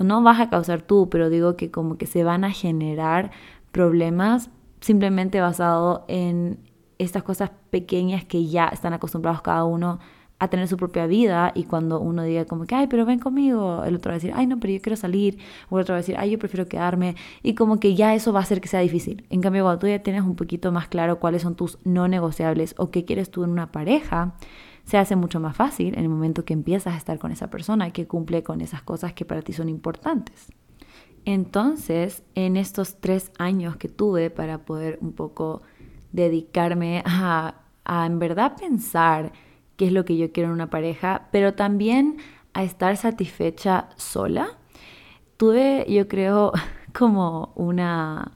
no 0.01 0.23
vas 0.23 0.39
a 0.39 0.49
causar 0.49 0.81
tú, 0.81 1.09
pero 1.09 1.29
digo 1.29 1.55
que 1.55 1.69
como 1.69 1.97
que 1.97 2.07
se 2.07 2.23
van 2.23 2.43
a 2.43 2.51
generar 2.51 3.31
problemas 3.71 4.49
simplemente 4.81 5.39
basado 5.39 6.05
en 6.07 6.59
estas 6.97 7.23
cosas 7.23 7.51
pequeñas 7.69 8.25
que 8.25 8.47
ya 8.47 8.67
están 8.67 8.93
acostumbrados 8.93 9.41
cada 9.41 9.65
uno 9.65 9.99
a 10.39 10.47
tener 10.49 10.67
su 10.67 10.77
propia 10.77 11.05
vida 11.05 11.51
y 11.55 11.63
cuando 11.63 11.99
uno 11.99 12.23
diga 12.23 12.45
como 12.45 12.65
que, 12.65 12.75
ay, 12.75 12.87
pero 12.87 13.05
ven 13.05 13.19
conmigo, 13.19 13.83
el 13.85 13.95
otro 13.95 14.09
va 14.09 14.15
a 14.15 14.17
decir, 14.17 14.33
ay, 14.35 14.45
no, 14.47 14.59
pero 14.59 14.73
yo 14.73 14.81
quiero 14.81 14.97
salir, 14.97 15.37
o 15.69 15.77
el 15.77 15.83
otro 15.83 15.93
va 15.93 15.97
a 15.97 16.01
decir, 16.01 16.15
ay, 16.17 16.31
yo 16.31 16.39
prefiero 16.39 16.67
quedarme, 16.67 17.15
y 17.43 17.55
como 17.55 17.79
que 17.79 17.95
ya 17.95 18.13
eso 18.13 18.33
va 18.33 18.39
a 18.39 18.43
hacer 18.43 18.59
que 18.59 18.67
sea 18.67 18.81
difícil. 18.81 19.25
En 19.29 19.41
cambio, 19.41 19.63
cuando 19.63 19.79
tú 19.79 19.87
ya 19.87 19.99
tienes 19.99 20.23
un 20.23 20.35
poquito 20.35 20.71
más 20.71 20.87
claro 20.87 21.19
cuáles 21.19 21.43
son 21.43 21.55
tus 21.55 21.77
no 21.85 22.09
negociables 22.09 22.75
o 22.77 22.91
qué 22.91 23.05
quieres 23.05 23.31
tú 23.31 23.45
en 23.45 23.51
una 23.51 23.71
pareja, 23.71 24.35
se 24.85 24.97
hace 24.97 25.15
mucho 25.15 25.39
más 25.39 25.55
fácil 25.55 25.97
en 25.97 26.03
el 26.03 26.09
momento 26.09 26.45
que 26.45 26.53
empiezas 26.53 26.93
a 26.93 26.97
estar 26.97 27.19
con 27.19 27.31
esa 27.31 27.49
persona 27.49 27.91
que 27.91 28.07
cumple 28.07 28.43
con 28.43 28.61
esas 28.61 28.81
cosas 28.81 29.13
que 29.13 29.25
para 29.25 29.41
ti 29.41 29.53
son 29.53 29.69
importantes. 29.69 30.51
Entonces, 31.25 32.23
en 32.35 32.57
estos 32.57 32.99
tres 32.99 33.31
años 33.37 33.77
que 33.77 33.87
tuve 33.87 34.29
para 34.29 34.65
poder 34.65 34.97
un 35.01 35.13
poco 35.13 35.61
dedicarme 36.11 37.01
a, 37.05 37.61
a 37.85 38.05
en 38.05 38.19
verdad 38.19 38.57
pensar 38.57 39.31
qué 39.77 39.87
es 39.87 39.93
lo 39.93 40.05
que 40.05 40.17
yo 40.17 40.31
quiero 40.31 40.49
en 40.49 40.55
una 40.55 40.69
pareja, 40.69 41.29
pero 41.31 41.53
también 41.53 42.17
a 42.53 42.63
estar 42.63 42.97
satisfecha 42.97 43.89
sola, 43.95 44.57
tuve, 45.37 45.85
yo 45.89 46.07
creo, 46.07 46.51
como 46.93 47.53
una, 47.55 48.31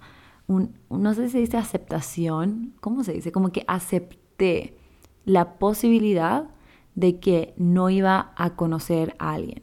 no 0.47 1.13
sé 1.13 1.25
si 1.25 1.31
se 1.31 1.39
dice 1.39 1.57
aceptación, 1.57 2.73
¿cómo 2.79 3.03
se 3.03 3.13
dice? 3.13 3.31
Como 3.31 3.51
que 3.51 3.63
acepté 3.67 4.76
la 5.27 5.59
posibilidad 5.59 6.45
de 6.95 7.19
que 7.19 7.53
no 7.57 7.89
iba 7.89 8.31
a 8.37 8.55
conocer 8.55 9.13
a 9.19 9.33
alguien. 9.33 9.61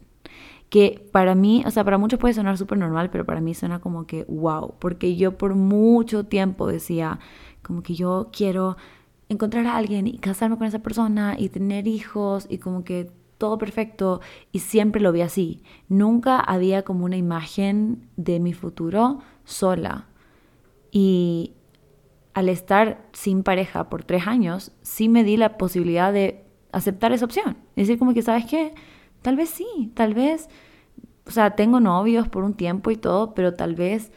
Que 0.68 1.08
para 1.10 1.34
mí, 1.34 1.64
o 1.66 1.70
sea, 1.70 1.84
para 1.84 1.96
muchos 1.96 2.20
puede 2.20 2.34
sonar 2.34 2.58
súper 2.58 2.76
normal, 2.76 3.08
pero 3.10 3.24
para 3.24 3.40
mí 3.40 3.54
suena 3.54 3.80
como 3.80 4.06
que 4.06 4.24
wow, 4.28 4.74
porque 4.78 5.16
yo 5.16 5.38
por 5.38 5.54
mucho 5.54 6.26
tiempo 6.26 6.66
decía, 6.66 7.18
como 7.62 7.82
que 7.82 7.94
yo 7.94 8.28
quiero 8.30 8.76
encontrar 9.30 9.66
a 9.66 9.76
alguien 9.76 10.06
y 10.06 10.18
casarme 10.18 10.58
con 10.58 10.66
esa 10.66 10.80
persona 10.80 11.34
y 11.38 11.48
tener 11.48 11.88
hijos 11.88 12.46
y 12.50 12.58
como 12.58 12.84
que 12.84 13.10
todo 13.38 13.56
perfecto 13.56 14.20
y 14.52 14.58
siempre 14.58 15.00
lo 15.00 15.12
vi 15.12 15.22
así. 15.22 15.62
Nunca 15.88 16.38
había 16.38 16.82
como 16.82 17.06
una 17.06 17.16
imagen 17.16 18.06
de 18.16 18.38
mi 18.38 18.52
futuro 18.52 19.20
sola. 19.44 20.08
Y 20.92 21.54
al 22.34 22.48
estar 22.48 23.06
sin 23.12 23.42
pareja 23.42 23.88
por 23.88 24.04
tres 24.04 24.26
años, 24.26 24.72
sí 24.82 25.08
me 25.08 25.24
di 25.24 25.36
la 25.36 25.56
posibilidad 25.56 26.12
de 26.12 26.44
aceptar 26.72 27.12
esa 27.12 27.24
opción. 27.24 27.56
Decir 27.76 27.98
como 27.98 28.12
que, 28.12 28.22
¿sabes 28.22 28.44
qué? 28.46 28.74
Tal 29.22 29.36
vez 29.36 29.48
sí, 29.48 29.92
tal 29.94 30.14
vez, 30.14 30.48
o 31.26 31.30
sea, 31.30 31.54
tengo 31.54 31.80
novios 31.80 32.28
por 32.28 32.44
un 32.44 32.54
tiempo 32.54 32.90
y 32.90 32.96
todo, 32.96 33.34
pero 33.34 33.54
tal 33.54 33.74
vez 33.76 34.10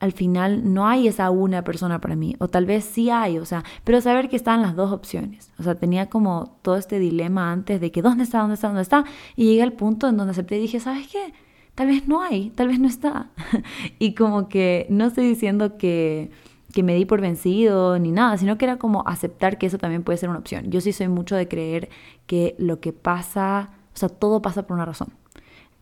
al 0.00 0.12
final 0.12 0.72
no 0.74 0.86
hay 0.86 1.08
esa 1.08 1.30
una 1.30 1.64
persona 1.64 2.00
para 2.00 2.14
mí, 2.14 2.36
o 2.38 2.48
tal 2.48 2.66
vez 2.66 2.84
sí 2.84 3.10
hay, 3.10 3.38
o 3.38 3.44
sea, 3.44 3.64
pero 3.84 4.00
saber 4.00 4.28
que 4.28 4.36
están 4.36 4.62
las 4.62 4.76
dos 4.76 4.92
opciones. 4.92 5.52
O 5.58 5.62
sea, 5.62 5.74
tenía 5.74 6.08
como 6.10 6.58
todo 6.62 6.76
este 6.76 6.98
dilema 6.98 7.50
antes 7.50 7.80
de 7.80 7.90
que 7.90 8.02
dónde 8.02 8.24
está, 8.24 8.40
dónde 8.40 8.54
está, 8.54 8.68
dónde 8.68 8.82
está, 8.82 9.04
y 9.34 9.46
llegué 9.46 9.62
al 9.62 9.72
punto 9.72 10.08
en 10.08 10.16
donde 10.16 10.32
acepté 10.32 10.58
y 10.58 10.62
dije, 10.62 10.78
¿sabes 10.78 11.08
qué? 11.08 11.32
Tal 11.74 11.88
vez 11.88 12.06
no 12.06 12.22
hay, 12.22 12.50
tal 12.50 12.68
vez 12.68 12.78
no 12.78 12.86
está. 12.86 13.30
y 13.98 14.14
como 14.14 14.48
que 14.48 14.86
no 14.90 15.06
estoy 15.06 15.26
diciendo 15.26 15.76
que 15.78 16.30
que 16.74 16.82
me 16.82 16.94
di 16.94 17.04
por 17.04 17.20
vencido 17.20 17.98
ni 17.98 18.10
nada, 18.10 18.36
sino 18.36 18.58
que 18.58 18.64
era 18.64 18.76
como 18.78 19.06
aceptar 19.06 19.58
que 19.58 19.66
eso 19.66 19.78
también 19.78 20.02
puede 20.02 20.18
ser 20.18 20.28
una 20.28 20.40
opción. 20.40 20.70
Yo 20.70 20.80
sí 20.80 20.92
soy 20.92 21.08
mucho 21.08 21.36
de 21.36 21.46
creer 21.46 21.88
que 22.26 22.56
lo 22.58 22.80
que 22.80 22.92
pasa, 22.92 23.70
o 23.94 23.96
sea, 23.96 24.08
todo 24.08 24.42
pasa 24.42 24.66
por 24.66 24.74
una 24.74 24.84
razón. 24.84 25.08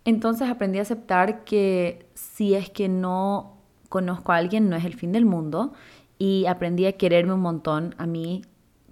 Entonces 0.05 0.51
aprendí 0.51 0.79
a 0.79 0.83
aceptar 0.83 1.45
que 1.45 2.07
si 2.15 2.55
es 2.55 2.69
que 2.69 2.89
no 2.89 3.57
conozco 3.89 4.33
a 4.33 4.37
alguien, 4.37 4.69
no 4.69 4.77
es 4.77 4.85
el 4.85 4.95
fin 4.95 5.13
del 5.13 5.25
mundo. 5.25 5.73
Y 6.19 6.45
aprendí 6.47 6.87
a 6.87 6.93
quererme 6.93 7.33
un 7.33 7.41
montón 7.41 7.95
a 7.99 8.07
mí 8.07 8.43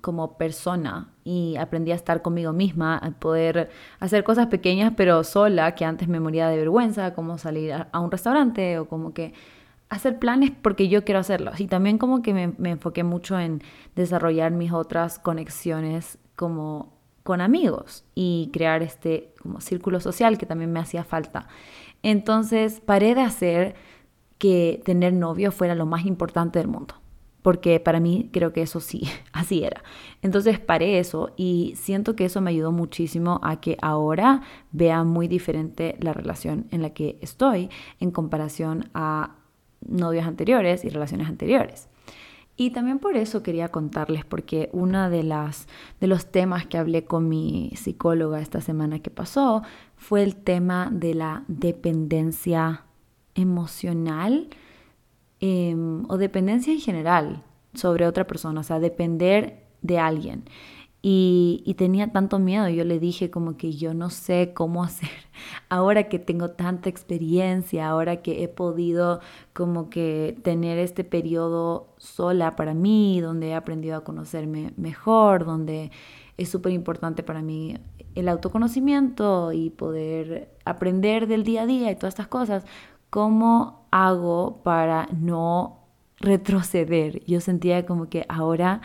como 0.00 0.38
persona 0.38 1.12
y 1.22 1.56
aprendí 1.56 1.92
a 1.92 1.94
estar 1.94 2.22
conmigo 2.22 2.54
misma, 2.54 2.96
a 2.96 3.10
poder 3.10 3.68
hacer 4.00 4.24
cosas 4.24 4.46
pequeñas 4.46 4.94
pero 4.96 5.22
sola, 5.22 5.74
que 5.74 5.84
antes 5.84 6.08
me 6.08 6.18
moría 6.18 6.48
de 6.48 6.56
vergüenza, 6.56 7.12
como 7.12 7.36
salir 7.36 7.72
a 7.72 8.00
un 8.00 8.10
restaurante 8.10 8.78
o 8.78 8.88
como 8.88 9.12
que 9.12 9.34
hacer 9.90 10.18
planes 10.18 10.52
porque 10.62 10.88
yo 10.88 11.04
quiero 11.04 11.20
hacerlos. 11.20 11.60
Y 11.60 11.66
también 11.66 11.98
como 11.98 12.22
que 12.22 12.32
me, 12.32 12.70
enfoqué 12.70 13.02
mucho 13.02 13.38
en 13.38 13.62
desarrollar 13.96 14.52
mis 14.52 14.72
otras 14.72 15.18
conexiones 15.18 16.18
como 16.36 16.98
con 17.24 17.40
amigos 17.40 18.04
y 18.14 18.48
crear 18.52 18.82
este 18.82 19.34
como 19.42 19.60
círculo 19.60 20.00
social 20.00 20.38
que 20.38 20.46
también 20.46 20.72
me 20.72 20.80
hacía 20.80 21.04
falta. 21.04 21.48
Entonces 22.02 22.80
paré 22.80 23.14
de 23.14 23.20
hacer 23.20 23.74
que 24.38 24.80
tener 24.86 25.12
novio 25.12 25.52
fuera 25.52 25.74
lo 25.74 25.84
más 25.84 26.06
importante 26.06 26.58
del 26.60 26.68
mundo, 26.68 26.94
porque 27.42 27.78
para 27.78 28.00
mí 28.00 28.30
creo 28.32 28.54
que 28.54 28.62
eso 28.62 28.80
sí, 28.80 29.02
así 29.32 29.64
era. 29.64 29.82
Entonces 30.22 30.58
paré 30.60 30.98
eso 30.98 31.32
y 31.36 31.74
siento 31.76 32.16
que 32.16 32.24
eso 32.24 32.40
me 32.40 32.50
ayudó 32.50 32.72
muchísimo 32.72 33.38
a 33.42 33.60
que 33.60 33.76
ahora 33.82 34.40
vea 34.72 35.04
muy 35.04 35.28
diferente 35.28 35.96
la 36.00 36.14
relación 36.14 36.68
en 36.70 36.80
la 36.80 36.90
que 36.90 37.18
estoy 37.20 37.68
en 37.98 38.12
comparación 38.12 38.88
a 38.94 39.39
novios 39.86 40.26
anteriores 40.26 40.84
y 40.84 40.88
relaciones 40.88 41.28
anteriores. 41.28 41.88
Y 42.56 42.72
también 42.72 42.98
por 42.98 43.16
eso 43.16 43.42
quería 43.42 43.70
contarles, 43.70 44.26
porque 44.26 44.68
uno 44.72 45.08
de, 45.08 45.22
las, 45.22 45.66
de 45.98 46.06
los 46.06 46.26
temas 46.26 46.66
que 46.66 46.76
hablé 46.76 47.04
con 47.04 47.26
mi 47.26 47.72
psicóloga 47.74 48.38
esta 48.40 48.60
semana 48.60 48.98
que 48.98 49.10
pasó 49.10 49.62
fue 49.96 50.22
el 50.22 50.36
tema 50.36 50.90
de 50.92 51.14
la 51.14 51.44
dependencia 51.48 52.84
emocional 53.34 54.48
em, 55.40 56.04
o 56.10 56.18
dependencia 56.18 56.72
en 56.72 56.80
general 56.80 57.44
sobre 57.72 58.06
otra 58.06 58.26
persona, 58.26 58.60
o 58.60 58.64
sea, 58.64 58.78
depender 58.78 59.64
de 59.80 59.98
alguien. 59.98 60.44
Y, 61.02 61.74
tenía 61.78 62.12
tanto 62.12 62.38
miedo, 62.38 62.68
yo 62.68 62.84
le 62.84 62.98
dije 62.98 63.30
como 63.30 63.56
que 63.56 63.72
yo 63.72 63.94
no 63.94 64.10
sé 64.10 64.52
cómo 64.54 64.84
hacer, 64.84 65.08
ahora 65.70 66.08
que 66.08 66.18
tengo 66.18 66.50
tanta 66.50 66.90
experiencia, 66.90 67.88
ahora 67.88 68.20
que 68.20 68.42
he 68.44 68.48
podido 68.48 69.20
como 69.54 69.88
que 69.88 70.38
tener 70.42 70.78
este 70.78 71.04
periodo 71.04 71.94
sola 71.96 72.54
para 72.54 72.74
mí, 72.74 73.20
donde 73.20 73.48
he 73.48 73.54
aprendido 73.54 73.96
a 73.96 74.04
conocerme 74.04 74.74
mejor, 74.76 75.46
donde 75.46 75.90
es 76.36 76.50
súper 76.50 76.72
importante 76.72 77.22
para 77.22 77.40
mí 77.40 77.78
el 78.14 78.28
autoconocimiento 78.28 79.52
y 79.52 79.70
poder 79.70 80.54
aprender 80.64 81.26
del 81.26 81.44
día 81.44 81.62
a 81.62 81.66
día 81.66 81.90
y 81.90 81.96
todas 81.96 82.14
estas 82.14 82.28
cosas, 82.28 82.64
¿cómo 83.08 83.86
hago 83.90 84.60
para 84.62 85.08
no 85.12 85.80
retroceder? 86.18 87.24
Yo 87.24 87.40
sentía 87.40 87.86
como 87.86 88.08
que 88.08 88.26
ahora 88.28 88.82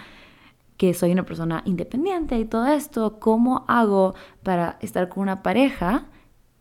que 0.78 0.94
soy 0.94 1.12
una 1.12 1.26
persona 1.26 1.62
independiente 1.66 2.38
y 2.38 2.46
todo 2.46 2.68
esto, 2.68 3.20
¿cómo 3.20 3.66
hago 3.68 4.16
para 4.44 4.78
estar 4.82 5.10
con 5.10 5.24
una 5.24 5.42
pareja 5.44 6.06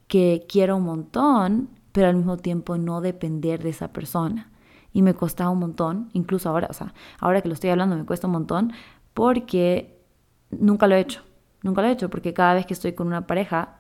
que 0.06 0.46
quiero 0.48 0.76
un 0.76 0.84
montón, 0.84 1.68
pero 1.92 2.08
al 2.08 2.16
mismo 2.16 2.36
tiempo 2.36 2.78
no 2.78 3.00
depender 3.00 3.62
de 3.62 3.70
esa 3.70 3.92
persona? 3.92 4.50
Y 4.92 5.02
me 5.02 5.14
costaba 5.14 5.50
un 5.50 5.58
montón, 5.58 6.10
incluso 6.12 6.48
ahora, 6.48 6.68
o 6.70 6.72
sea, 6.72 6.94
ahora 7.18 7.42
que 7.42 7.48
lo 7.48 7.54
estoy 7.54 7.70
hablando 7.70 7.96
me 7.96 8.04
cuesta 8.04 8.28
un 8.28 8.34
montón 8.34 8.72
porque 9.12 10.00
nunca 10.50 10.86
lo 10.86 10.94
he 10.94 11.00
hecho. 11.00 11.22
Nunca 11.62 11.82
lo 11.82 11.88
he 11.88 11.92
hecho 11.92 12.10
porque 12.10 12.34
cada 12.34 12.54
vez 12.54 12.66
que 12.66 12.74
estoy 12.74 12.92
con 12.92 13.06
una 13.08 13.26
pareja 13.26 13.78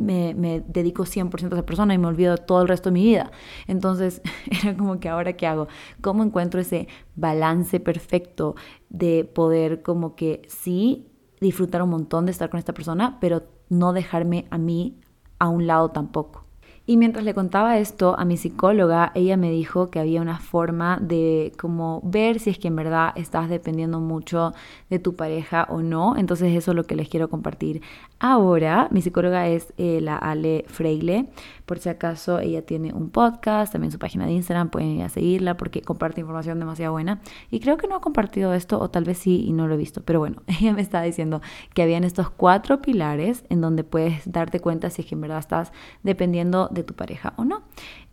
me, 0.00 0.62
dedico 0.66 1.04
100% 1.04 1.44
a 1.52 1.54
esa 1.56 1.66
persona 1.66 1.94
y 1.94 1.98
me 1.98 2.06
olvido 2.06 2.36
todo 2.36 2.62
el 2.62 2.68
resto 2.68 2.90
de 2.90 2.94
mi 2.94 3.04
vida. 3.04 3.30
Entonces 3.66 4.22
era 4.62 4.76
como 4.76 5.00
que 5.00 5.08
ahora 5.08 5.34
qué 5.34 5.46
hago, 5.46 5.68
cómo 6.00 6.22
encuentro 6.22 6.60
ese 6.60 6.88
balance 7.16 7.80
perfecto 7.80 8.56
de 8.88 9.24
poder 9.24 9.82
como 9.82 10.16
que 10.16 10.42
sí 10.48 11.06
disfrutar 11.40 11.82
un 11.82 11.90
montón 11.90 12.26
de 12.26 12.32
estar 12.32 12.50
con 12.50 12.58
esta 12.58 12.74
persona, 12.74 13.18
pero 13.20 13.42
no 13.68 13.92
dejarme 13.92 14.46
a 14.50 14.58
mí 14.58 15.00
a 15.38 15.48
un 15.48 15.66
lado 15.66 15.90
tampoco. 15.90 16.49
Y 16.90 16.96
mientras 16.96 17.24
le 17.24 17.34
contaba 17.34 17.78
esto 17.78 18.18
a 18.18 18.24
mi 18.24 18.36
psicóloga, 18.36 19.12
ella 19.14 19.36
me 19.36 19.48
dijo 19.48 19.90
que 19.90 20.00
había 20.00 20.20
una 20.20 20.40
forma 20.40 20.98
de 21.00 21.52
como 21.56 22.00
ver 22.02 22.40
si 22.40 22.50
es 22.50 22.58
que 22.58 22.66
en 22.66 22.74
verdad 22.74 23.12
estás 23.14 23.48
dependiendo 23.48 24.00
mucho 24.00 24.54
de 24.88 24.98
tu 24.98 25.14
pareja 25.14 25.68
o 25.70 25.82
no. 25.82 26.16
Entonces 26.16 26.52
eso 26.52 26.72
es 26.72 26.76
lo 26.76 26.82
que 26.88 26.96
les 26.96 27.08
quiero 27.08 27.30
compartir 27.30 27.80
ahora. 28.18 28.88
Mi 28.90 29.02
psicóloga 29.02 29.46
es 29.46 29.72
eh, 29.78 30.00
la 30.00 30.16
Ale 30.16 30.64
Freile. 30.66 31.28
Por 31.64 31.78
si 31.78 31.88
acaso 31.88 32.40
ella 32.40 32.62
tiene 32.62 32.92
un 32.92 33.10
podcast, 33.10 33.72
también 33.72 33.92
su 33.92 34.00
página 34.00 34.26
de 34.26 34.32
Instagram, 34.32 34.70
pueden 34.70 34.88
ir 34.88 35.02
a 35.04 35.08
seguirla 35.08 35.56
porque 35.56 35.82
comparte 35.82 36.20
información 36.20 36.58
demasiado 36.58 36.90
buena. 36.90 37.20
Y 37.52 37.60
creo 37.60 37.76
que 37.76 37.86
no 37.86 37.94
ha 37.94 38.00
compartido 38.00 38.52
esto, 38.52 38.80
o 38.80 38.90
tal 38.90 39.04
vez 39.04 39.18
sí 39.18 39.44
y 39.46 39.52
no 39.52 39.68
lo 39.68 39.74
he 39.74 39.78
visto. 39.78 40.02
Pero 40.02 40.18
bueno, 40.18 40.42
ella 40.48 40.72
me 40.72 40.82
está 40.82 41.00
diciendo 41.02 41.40
que 41.72 41.82
habían 41.82 42.02
estos 42.02 42.30
cuatro 42.30 42.82
pilares 42.82 43.44
en 43.48 43.60
donde 43.60 43.84
puedes 43.84 44.30
darte 44.30 44.58
cuenta 44.58 44.90
si 44.90 45.02
es 45.02 45.08
que 45.08 45.14
en 45.14 45.20
verdad 45.20 45.38
estás 45.38 45.72
dependiendo 46.02 46.68
tu 46.82 46.94
pareja 46.94 47.32
o 47.36 47.44
no. 47.44 47.62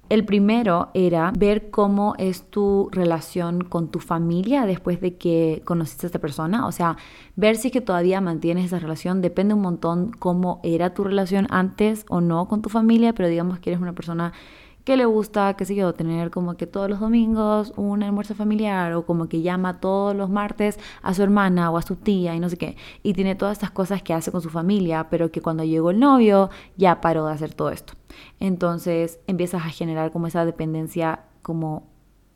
El 0.09 0.23
primero 0.23 0.89
era 0.93 1.33
ver 1.37 1.69
cómo 1.69 2.15
es 2.17 2.49
tu 2.49 2.87
relación 2.93 3.65
con 3.65 3.89
tu 3.89 3.99
familia 3.99 4.65
después 4.65 5.01
de 5.01 5.17
que 5.17 5.61
conociste 5.65 6.05
a 6.05 6.07
esta 6.07 6.19
persona. 6.19 6.65
O 6.65 6.71
sea, 6.71 6.95
ver 7.35 7.57
si 7.57 7.67
es 7.67 7.73
que 7.73 7.81
todavía 7.81 8.21
mantienes 8.21 8.65
esa 8.65 8.79
relación. 8.79 9.21
Depende 9.21 9.53
un 9.53 9.61
montón 9.61 10.11
cómo 10.17 10.61
era 10.63 10.93
tu 10.93 11.03
relación 11.03 11.45
antes 11.49 12.05
o 12.07 12.21
no 12.21 12.47
con 12.47 12.61
tu 12.61 12.69
familia, 12.69 13.13
pero 13.13 13.27
digamos 13.27 13.59
que 13.59 13.71
eres 13.71 13.81
una 13.81 13.93
persona 13.93 14.31
que 14.87 14.95
le 14.95 15.03
gusta, 15.03 15.53
qué 15.55 15.65
sé 15.65 15.75
yo, 15.75 15.93
tener 15.93 16.31
como 16.31 16.55
que 16.55 16.65
todos 16.65 16.89
los 16.89 17.01
domingos 17.01 17.73
un 17.75 18.03
almuerzo 18.03 18.35
familiar 18.35 18.93
o 18.93 19.05
como 19.05 19.27
que 19.27 19.41
llama 19.41 19.81
todos 19.81 20.15
los 20.15 20.29
martes 20.29 20.79
a 21.01 21.13
su 21.13 21.23
hermana 21.23 21.69
o 21.71 21.77
a 21.77 21.81
su 21.81 21.97
tía 21.97 22.33
y 22.35 22.39
no 22.39 22.47
sé 22.47 22.55
qué. 22.55 22.77
Y 23.03 23.11
tiene 23.11 23.35
todas 23.35 23.57
estas 23.57 23.71
cosas 23.71 24.01
que 24.01 24.13
hace 24.13 24.31
con 24.31 24.41
su 24.41 24.49
familia, 24.49 25.07
pero 25.09 25.29
que 25.29 25.41
cuando 25.41 25.65
llegó 25.65 25.91
el 25.91 25.99
novio 25.99 26.49
ya 26.77 27.01
paró 27.01 27.25
de 27.25 27.33
hacer 27.33 27.53
todo 27.53 27.69
esto. 27.69 27.95
Entonces 28.39 29.19
empiezas 29.27 29.65
a 29.65 29.69
generar 29.71 30.13
como 30.13 30.27
esa 30.27 30.45
dependencia 30.45 31.25
como 31.41 31.83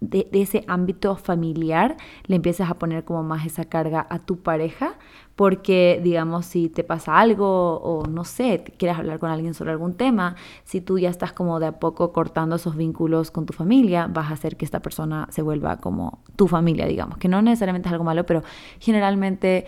de, 0.02 0.28
ese 0.34 0.66
ámbito 0.68 1.16
familiar, 1.16 1.96
le 2.26 2.36
empiezas 2.36 2.70
a 2.70 2.74
poner 2.74 3.06
como 3.06 3.24
más 3.24 3.46
esa 3.46 3.66
carga 3.66 4.06
a 4.10 4.20
tu 4.20 4.40
pareja, 4.40 4.98
porque 5.36 6.02
digamos 6.04 6.48
si 6.48 6.70
te 6.70 6.84
pasa 6.84 7.20
algo 7.20 7.78
o 7.78 8.08
no 8.08 8.26
sé, 8.26 8.64
quieres 8.78 8.98
hablar 8.98 9.20
con 9.20 9.30
alguien 9.30 9.54
sobre 9.54 9.72
algún 9.72 9.94
tema, 9.94 10.36
si 10.64 10.82
tú 10.82 10.98
ya 10.98 11.10
estás 11.10 11.34
como 11.34 11.60
de 11.60 11.68
a 11.68 11.80
poco 11.80 12.12
cortando 12.12 12.56
esos 12.56 12.76
vínculos 12.76 13.32
con 13.32 13.46
tu 13.46 13.54
familia, 13.54 14.08
vas 14.08 14.32
a 14.32 14.34
hacer 14.34 14.58
que 14.58 14.66
esta 14.66 14.82
persona 14.82 15.28
se 15.30 15.44
vuelva 15.44 15.78
como 15.78 16.24
tu 16.36 16.48
familia, 16.48 16.88
digamos, 16.88 17.18
que 17.18 17.28
no 17.28 17.42
necesariamente 17.42 17.88
es 17.88 17.94
algo 17.94 18.04
malo, 18.04 18.26
pero 18.26 18.42
generalmente 18.80 19.68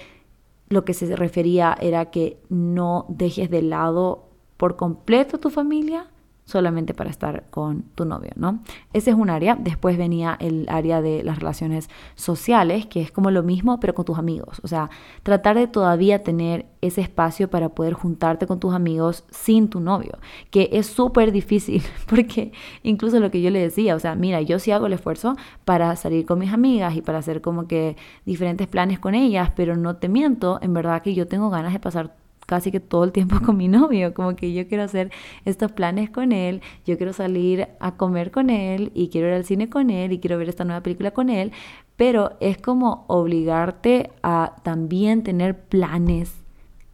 lo 0.68 0.84
que 0.84 0.96
se 0.96 1.16
refería 1.16 1.78
era 1.80 2.06
que 2.06 2.42
no 2.50 3.06
dejes 3.08 3.52
de 3.52 3.62
lado 3.62 4.30
por 4.58 4.76
completo 4.78 5.40
tu 5.40 5.52
familia 5.52 6.08
solamente 6.46 6.94
para 6.94 7.10
estar 7.10 7.46
con 7.50 7.84
tu 7.96 8.06
novio, 8.06 8.32
¿no? 8.36 8.60
Ese 8.92 9.12
es 9.12 9.16
un 9.16 9.30
área. 9.30 9.56
Después 9.56 9.98
venía 9.98 10.36
el 10.40 10.66
área 10.70 11.02
de 11.02 11.24
las 11.24 11.40
relaciones 11.40 11.90
sociales, 12.16 12.86
que 12.86 13.02
es 13.02 13.12
como 13.12 13.32
lo 13.32 13.44
mismo, 13.44 13.80
pero 13.80 13.94
con 13.94 14.06
tus 14.06 14.18
amigos. 14.18 14.60
O 14.64 14.68
sea, 14.68 14.90
tratar 15.24 15.56
de 15.56 15.68
todavía 15.68 16.24
tener 16.24 16.66
ese 16.82 17.02
espacio 17.02 17.50
para 17.50 17.70
poder 17.70 17.94
juntarte 17.94 18.46
con 18.46 18.60
tus 18.60 18.74
amigos 18.74 19.24
sin 19.32 19.70
tu 19.70 19.80
novio, 19.80 20.18
que 20.52 20.70
es 20.74 20.88
súper 20.88 21.32
difícil, 21.32 21.82
porque 22.10 22.52
incluso 22.84 23.20
lo 23.20 23.32
que 23.32 23.42
yo 23.42 23.50
le 23.50 23.60
decía, 23.60 23.96
o 23.96 24.00
sea, 24.00 24.16
mira, 24.16 24.42
yo 24.42 24.60
sí 24.60 24.72
hago 24.72 24.88
el 24.88 24.94
esfuerzo 24.94 25.36
para 25.64 25.96
salir 25.96 26.26
con 26.26 26.40
mis 26.40 26.52
amigas 26.52 26.96
y 26.96 27.02
para 27.02 27.20
hacer 27.20 27.42
como 27.42 27.68
que 27.68 27.96
diferentes 28.26 28.68
planes 28.68 29.00
con 29.00 29.16
ellas, 29.16 29.52
pero 29.56 29.78
no 29.78 29.96
te 29.96 30.10
miento, 30.10 30.60
en 30.62 30.74
verdad 30.74 31.02
que 31.02 31.14
yo 31.14 31.28
tengo 31.28 31.50
ganas 31.50 31.72
de 31.74 31.80
pasar 31.80 32.23
casi 32.46 32.72
que 32.72 32.80
todo 32.80 33.04
el 33.04 33.12
tiempo 33.12 33.38
con 33.46 33.58
mi 33.58 33.68
novio, 33.68 34.14
como 34.14 34.36
que 34.36 34.54
yo 34.54 34.68
quiero 34.68 34.84
hacer 34.84 35.12
estos 35.46 35.72
planes 35.72 36.10
con 36.10 36.32
él, 36.32 36.62
yo 36.86 36.98
quiero 36.98 37.14
salir 37.14 37.70
a 37.80 37.96
comer 37.96 38.32
con 38.32 38.50
él 38.50 38.92
y 38.94 39.10
quiero 39.10 39.28
ir 39.28 39.34
al 39.34 39.46
cine 39.46 39.70
con 39.70 39.90
él 39.90 40.12
y 40.12 40.20
quiero 40.20 40.38
ver 40.38 40.50
esta 40.50 40.66
nueva 40.66 40.82
película 40.82 41.12
con 41.12 41.30
él, 41.30 41.52
pero 41.96 42.38
es 42.40 42.58
como 42.58 43.06
obligarte 43.08 44.12
a 44.24 44.56
también 44.64 45.24
tener 45.24 45.60
planes 45.60 46.34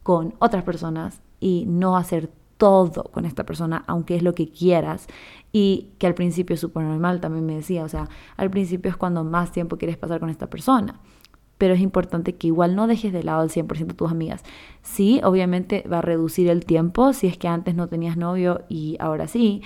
con 0.03 0.33
otras 0.39 0.63
personas 0.63 1.21
y 1.39 1.65
no 1.67 1.97
hacer 1.97 2.29
todo 2.57 3.05
con 3.05 3.25
esta 3.25 3.45
persona, 3.45 3.85
aunque 3.87 4.17
es 4.17 4.21
lo 4.21 4.35
que 4.35 4.51
quieras, 4.51 5.07
y 5.53 5.91
que 5.97 6.07
al 6.07 6.13
principio 6.13 6.55
es 6.55 6.59
súper 6.59 6.83
normal, 6.83 7.21
también 7.21 7.45
me 7.45 7.55
decía, 7.55 7.85
o 7.85 7.89
sea, 7.89 8.09
al 8.35 8.49
principio 8.49 8.91
es 8.91 8.97
cuando 8.97 9.23
más 9.23 9.51
tiempo 9.51 9.77
quieres 9.77 9.97
pasar 9.97 10.19
con 10.19 10.29
esta 10.29 10.47
persona 10.47 10.99
pero 11.59 11.75
es 11.75 11.81
importante 11.81 12.33
que 12.35 12.47
igual 12.47 12.75
no 12.75 12.87
dejes 12.87 13.13
de 13.13 13.21
lado 13.21 13.41
al 13.41 13.49
100% 13.49 13.85
de 13.85 13.93
tus 13.93 14.09
amigas. 14.09 14.43
Sí, 14.81 15.19
obviamente 15.23 15.83
va 15.91 15.99
a 15.99 16.01
reducir 16.01 16.47
el 16.49 16.65
tiempo 16.65 17.13
si 17.13 17.27
es 17.27 17.37
que 17.37 17.49
antes 17.49 17.75
no 17.75 17.87
tenías 17.87 18.17
novio 18.17 18.61
y 18.69 18.95
ahora 18.99 19.27
sí. 19.27 19.61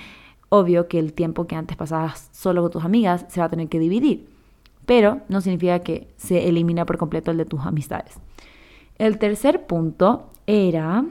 Obvio 0.48 0.88
que 0.88 0.98
el 0.98 1.12
tiempo 1.12 1.46
que 1.46 1.54
antes 1.54 1.76
pasabas 1.76 2.28
solo 2.32 2.62
con 2.62 2.72
tus 2.72 2.84
amigas 2.84 3.24
se 3.28 3.40
va 3.40 3.46
a 3.46 3.48
tener 3.48 3.68
que 3.68 3.78
dividir, 3.78 4.28
pero 4.86 5.20
no 5.28 5.40
significa 5.40 5.78
que 5.78 6.08
se 6.16 6.48
elimina 6.48 6.84
por 6.84 6.98
completo 6.98 7.30
el 7.30 7.38
de 7.38 7.44
tus 7.44 7.60
amistades. 7.60 8.18
El 8.98 9.18
tercer 9.18 9.66
punto 9.66 10.30
era 10.46 11.04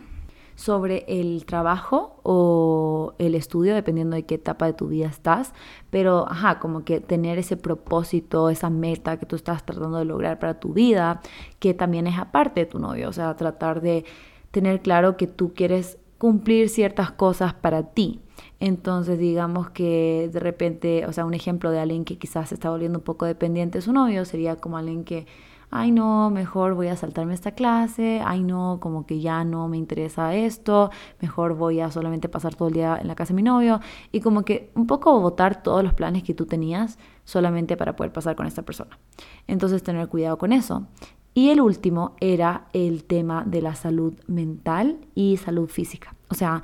sobre 0.55 1.05
el 1.07 1.45
trabajo 1.45 2.19
o 2.24 3.13
el 3.17 3.36
estudio, 3.36 3.74
dependiendo 3.74 4.15
de 4.15 4.24
qué 4.24 4.36
etapa 4.36 4.65
de 4.65 4.74
tu 4.74 4.88
vida 4.88 5.07
estás, 5.07 5.53
pero 5.89 6.27
ajá, 6.29 6.60
como 6.60 6.83
que 6.83 7.00
tener 7.00 7.38
ese 7.39 7.57
propósito, 7.57 8.50
esa 8.50 8.70
meta 8.70 9.18
que 9.18 9.25
tú 9.25 9.35
estás 9.35 9.66
tratando 9.66 9.98
de 9.98 10.05
lograr 10.05 10.39
para 10.39 10.59
tu 10.59 10.74
vida, 10.74 11.22
que 11.59 11.74
también 11.74 12.07
es 12.07 12.18
aparte 12.18 12.61
de 12.61 12.66
tu 12.66 12.79
novio, 12.79 13.09
o 13.09 13.13
sea, 13.13 13.35
tratar 13.35 13.81
de 13.81 14.05
tener 14.51 14.81
claro 14.81 15.18
que 15.18 15.27
tú 15.27 15.53
quieres 15.53 15.98
cumplir 16.18 16.70
ciertas 16.70 17.11
cosas 17.11 17.53
para 17.53 17.92
ti. 17.92 18.22
Entonces, 18.59 19.20
digamos 19.20 19.70
que 19.72 20.29
de 20.31 20.39
repente, 20.39 21.05
o 21.05 21.11
sea, 21.11 21.25
un 21.25 21.33
ejemplo 21.33 21.70
de 21.70 21.79
alguien 21.79 22.05
que 22.05 22.18
quizás 22.18 22.50
se 22.50 22.55
está 22.55 22.70
volviendo 22.70 23.00
un 23.00 23.03
poco 23.03 23.25
dependiente 23.25 23.79
de 23.79 23.81
su 23.81 23.92
novio 23.92 24.24
sería 24.24 24.55
como 24.55 24.77
alguien 24.77 25.03
que 25.03 25.25
ay 25.74 25.92
no, 25.92 26.29
mejor 26.29 26.75
voy 26.75 26.88
a 26.88 26.96
saltarme 26.96 27.33
esta 27.33 27.51
clase, 27.51 28.22
ay 28.24 28.44
no, 28.44 28.77
como 28.79 29.05
que 29.05 29.20
ya 29.20 29.44
no 29.44 29.68
me 29.68 29.77
interesa 29.77 30.36
esto, 30.36 30.92
mejor 31.20 31.55
voy 31.55 31.79
a 31.79 31.92
solamente 31.92 32.29
pasar 32.29 32.55
todo 32.55 32.68
el 32.68 32.75
día 32.75 32.98
en 33.01 33.07
la 33.07 33.16
casa 33.16 33.29
de 33.29 33.38
mi 33.38 33.44
novio 33.44 33.79
y 34.12 34.22
como 34.22 34.44
que 34.44 34.72
un 34.75 34.88
poco 34.88 35.20
votar 35.20 35.64
todos 35.64 35.83
los 35.83 35.94
planes 35.94 36.24
que 36.24 36.33
tú 36.33 36.46
tenías 36.46 37.00
solamente 37.24 37.75
para 37.75 37.96
poder 37.96 38.14
pasar 38.14 38.36
con 38.36 38.46
esta 38.46 38.62
persona. 38.62 39.00
Entonces 39.48 39.81
tener 39.83 40.07
cuidado 40.09 40.38
con 40.38 40.53
eso. 40.53 40.88
Y 41.33 41.50
el 41.50 41.62
último 41.62 42.16
era 42.20 42.68
el 42.74 43.05
tema 43.05 43.44
de 43.44 43.64
la 43.64 43.74
salud 43.74 44.14
mental 44.27 45.00
y 45.16 45.38
salud 45.38 45.68
física. 45.68 46.16
O 46.29 46.36
sea, 46.36 46.62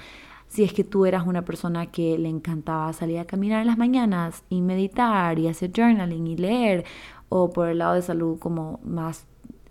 si 0.48 0.64
es 0.64 0.74
que 0.74 0.84
tú 0.84 1.06
eras 1.06 1.26
una 1.26 1.46
persona 1.46 1.88
que 1.88 2.18
le 2.18 2.28
encantaba 2.30 2.92
salir 2.94 3.20
a 3.20 3.26
caminar 3.26 3.62
en 3.62 3.68
las 3.68 3.78
mañanas 3.78 4.44
y 4.50 4.62
meditar 4.62 5.38
y 5.40 5.48
hacer 5.48 5.72
journaling 5.76 6.28
y 6.28 6.38
leer, 6.38 6.86
o 7.30 7.52
por 7.52 7.70
el 7.70 7.80
lado 7.80 7.94
de 7.94 8.02
salud 8.02 8.40
como 8.40 8.80
más 8.84 9.26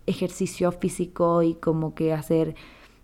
ejercicio 0.07 0.73
físico 0.73 1.43
y 1.43 1.55
como 1.55 1.95
que 1.95 2.13
hacer 2.13 2.55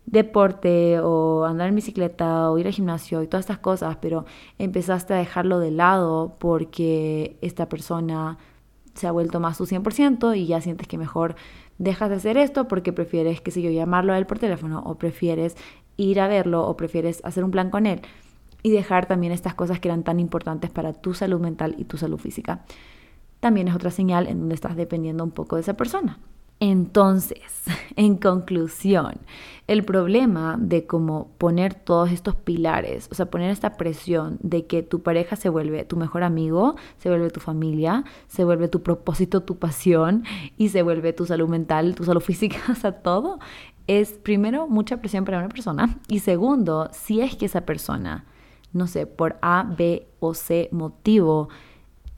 deporte 0.06 1.00
o 1.00 1.44
andar 1.44 1.68
en 1.68 1.74
bicicleta 1.74 2.50
o 2.50 2.58
ir 2.58 2.66
al 2.66 2.72
gimnasio 2.72 3.22
y 3.22 3.26
todas 3.26 3.44
estas 3.44 3.58
cosas, 3.58 3.96
pero 4.00 4.24
empezaste 4.58 5.14
a 5.14 5.18
dejarlo 5.18 5.58
de 5.58 5.70
lado 5.70 6.36
porque 6.38 7.36
esta 7.40 7.68
persona 7.68 8.38
se 8.94 9.06
ha 9.06 9.12
vuelto 9.12 9.40
más 9.40 9.56
su 9.56 9.66
100% 9.66 10.36
y 10.36 10.46
ya 10.46 10.60
sientes 10.60 10.86
que 10.86 10.98
mejor 10.98 11.36
dejas 11.78 12.10
de 12.10 12.16
hacer 12.16 12.36
esto 12.36 12.68
porque 12.68 12.92
prefieres, 12.92 13.40
qué 13.40 13.50
sé 13.50 13.62
yo, 13.62 13.70
llamarlo 13.70 14.12
a 14.12 14.18
él 14.18 14.26
por 14.26 14.38
teléfono 14.38 14.82
o 14.84 14.96
prefieres 14.96 15.56
ir 15.96 16.20
a 16.20 16.28
verlo 16.28 16.66
o 16.66 16.76
prefieres 16.76 17.20
hacer 17.24 17.44
un 17.44 17.50
plan 17.50 17.70
con 17.70 17.86
él 17.86 18.02
y 18.62 18.70
dejar 18.70 19.06
también 19.06 19.32
estas 19.32 19.54
cosas 19.54 19.80
que 19.80 19.88
eran 19.88 20.04
tan 20.04 20.20
importantes 20.20 20.70
para 20.70 20.92
tu 20.92 21.14
salud 21.14 21.40
mental 21.40 21.74
y 21.78 21.84
tu 21.84 21.96
salud 21.96 22.18
física 22.18 22.64
también 23.44 23.68
es 23.68 23.74
otra 23.74 23.90
señal 23.90 24.26
en 24.26 24.40
donde 24.40 24.54
estás 24.54 24.74
dependiendo 24.74 25.22
un 25.22 25.30
poco 25.30 25.56
de 25.56 25.60
esa 25.60 25.74
persona. 25.74 26.18
Entonces, 26.60 27.42
en 27.96 28.16
conclusión, 28.16 29.16
el 29.66 29.84
problema 29.84 30.56
de 30.58 30.86
cómo 30.86 31.28
poner 31.36 31.74
todos 31.74 32.10
estos 32.10 32.36
pilares, 32.36 33.06
o 33.12 33.14
sea, 33.14 33.26
poner 33.26 33.50
esta 33.50 33.76
presión 33.76 34.38
de 34.40 34.64
que 34.64 34.82
tu 34.82 35.02
pareja 35.02 35.36
se 35.36 35.50
vuelve 35.50 35.84
tu 35.84 35.98
mejor 35.98 36.22
amigo, 36.22 36.76
se 36.96 37.10
vuelve 37.10 37.28
tu 37.28 37.40
familia, 37.40 38.04
se 38.28 38.44
vuelve 38.44 38.68
tu 38.68 38.82
propósito, 38.82 39.42
tu 39.42 39.58
pasión 39.58 40.24
y 40.56 40.70
se 40.70 40.80
vuelve 40.80 41.12
tu 41.12 41.26
salud 41.26 41.50
mental, 41.50 41.94
tu 41.94 42.04
salud 42.04 42.22
física, 42.30 42.56
o 42.70 42.74
sea, 42.74 42.92
todo, 42.92 43.40
es 43.86 44.12
primero 44.12 44.68
mucha 44.68 45.02
presión 45.02 45.26
para 45.26 45.36
una 45.36 45.50
persona 45.50 45.98
y 46.08 46.20
segundo, 46.20 46.88
si 46.92 47.20
es 47.20 47.36
que 47.36 47.44
esa 47.44 47.66
persona, 47.66 48.24
no 48.72 48.86
sé, 48.86 49.04
por 49.04 49.36
A, 49.42 49.70
B 49.76 50.06
o 50.18 50.32
C 50.32 50.70
motivo, 50.72 51.50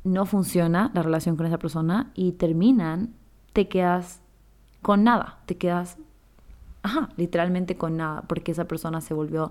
no 0.06 0.26
funciona 0.26 0.90
la 0.94 1.02
relación 1.02 1.36
con 1.36 1.46
esa 1.46 1.58
persona 1.58 2.10
y 2.14 2.32
terminan, 2.32 3.14
te 3.52 3.68
quedas 3.68 4.20
con 4.82 5.04
nada, 5.04 5.40
te 5.46 5.56
quedas, 5.56 5.98
literalmente 7.16 7.76
con 7.76 7.96
nada, 7.96 8.22
porque 8.22 8.52
esa 8.52 8.66
persona 8.66 9.00
se 9.00 9.14
volvió 9.14 9.50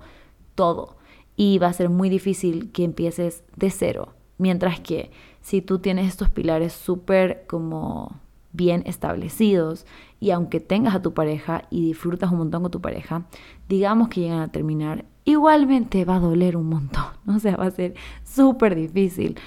todo. 0.56 0.96
Y 1.36 1.58
va 1.58 1.68
a 1.68 1.74
ser 1.74 1.90
muy 1.90 2.10
difícil 2.10 2.72
que 2.72 2.86
empieces 2.86 3.44
de 3.58 3.70
cero. 3.70 4.14
Mientras 4.38 4.80
que 4.80 5.12
si 5.42 5.62
tú 5.62 5.80
tienes 5.80 6.08
estos 6.08 6.30
pilares 6.30 6.74
súper 6.74 7.46
como 7.48 8.20
bien 8.54 8.84
establecidos 8.86 9.86
y 10.20 10.32
aunque 10.32 10.62
tengas 10.62 10.96
a 10.96 11.02
tu 11.02 11.14
pareja 11.14 11.64
y 11.70 11.82
disfrutas 11.82 12.32
un 12.32 12.38
montón 12.38 12.62
con 12.62 12.72
tu 12.72 12.82
pareja, 12.82 13.26
digamos 13.68 14.08
que 14.08 14.22
llegan 14.22 14.40
a 14.40 14.52
terminar, 14.52 15.06
igualmente 15.26 16.06
va 16.06 16.16
a 16.16 16.20
doler 16.20 16.56
un 16.56 16.70
montón, 16.70 17.06
o 17.28 17.40
sea, 17.40 17.58
va 17.58 17.66
a 17.66 17.72
ser 17.72 17.96
súper 18.24 18.76
difícil 18.76 19.38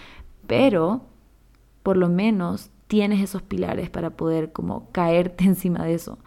pero 0.49 1.03
por 1.85 1.97
lo 1.97 2.09
menos 2.09 2.71
tienes 2.89 3.21
esos 3.21 3.43
pilares 3.43 3.91
para 3.91 4.11
poder 4.11 4.51
como 4.51 4.91
caerte 4.91 5.45
encima 5.47 5.85
de 5.85 5.95
eso, 5.95 6.19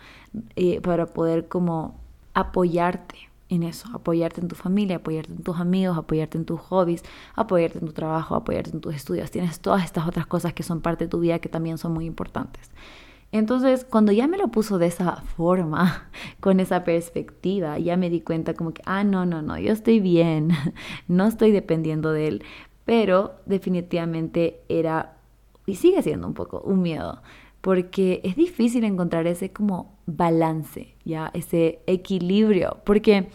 eh, 0.55 0.79
para 0.79 1.07
poder 1.07 1.49
como 1.49 1.99
apoyarte 2.33 3.15
en 3.49 3.63
eso, 3.63 3.89
apoyarte 3.93 4.39
en 4.39 4.47
tu 4.47 4.55
familia, 4.55 4.97
apoyarte 4.97 5.33
en 5.33 5.43
tus 5.43 5.59
amigos, 5.59 5.97
apoyarte 5.97 6.37
en 6.37 6.45
tus 6.45 6.61
hobbies, 6.61 7.03
apoyarte 7.35 7.79
en 7.79 7.85
tu 7.85 7.91
trabajo, 7.91 8.35
apoyarte 8.35 8.69
en 8.71 8.79
tus 8.79 8.95
estudios. 8.95 9.29
Tienes 9.29 9.59
todas 9.59 9.83
estas 9.83 10.07
otras 10.07 10.25
cosas 10.25 10.53
que 10.53 10.63
son 10.63 10.79
parte 10.79 11.03
de 11.03 11.09
tu 11.09 11.19
vida 11.19 11.39
que 11.39 11.49
también 11.49 11.77
son 11.77 11.91
muy 11.91 12.05
importantes. 12.05 12.71
Entonces, 13.33 13.85
cuando 13.85 14.11
ya 14.11 14.27
me 14.27 14.37
lo 14.37 14.49
puso 14.49 14.77
de 14.77 14.87
esa 14.87 15.15
forma, 15.37 16.09
con 16.39 16.59
esa 16.59 16.83
perspectiva, 16.83 17.77
ya 17.79 17.97
me 17.97 18.09
di 18.09 18.21
cuenta 18.21 18.53
como 18.53 18.73
que, 18.73 18.81
ah, 18.85 19.03
no, 19.03 19.25
no, 19.25 19.41
no, 19.41 19.57
yo 19.57 19.73
estoy 19.73 19.99
bien, 19.99 20.51
no 21.07 21.27
estoy 21.27 21.51
dependiendo 21.51 22.11
de 22.13 22.27
él, 22.27 22.43
pero 22.85 23.35
definitivamente 23.45 24.61
era 24.69 25.17
y 25.65 25.75
sigue 25.75 26.01
siendo 26.01 26.27
un 26.27 26.33
poco 26.33 26.61
un 26.61 26.81
miedo, 26.81 27.21
porque 27.61 28.21
es 28.23 28.35
difícil 28.35 28.83
encontrar 28.83 29.27
ese 29.27 29.51
como 29.51 29.97
balance, 30.05 30.95
ya 31.05 31.29
ese 31.33 31.79
equilibrio, 31.87 32.77
porque 32.85 33.29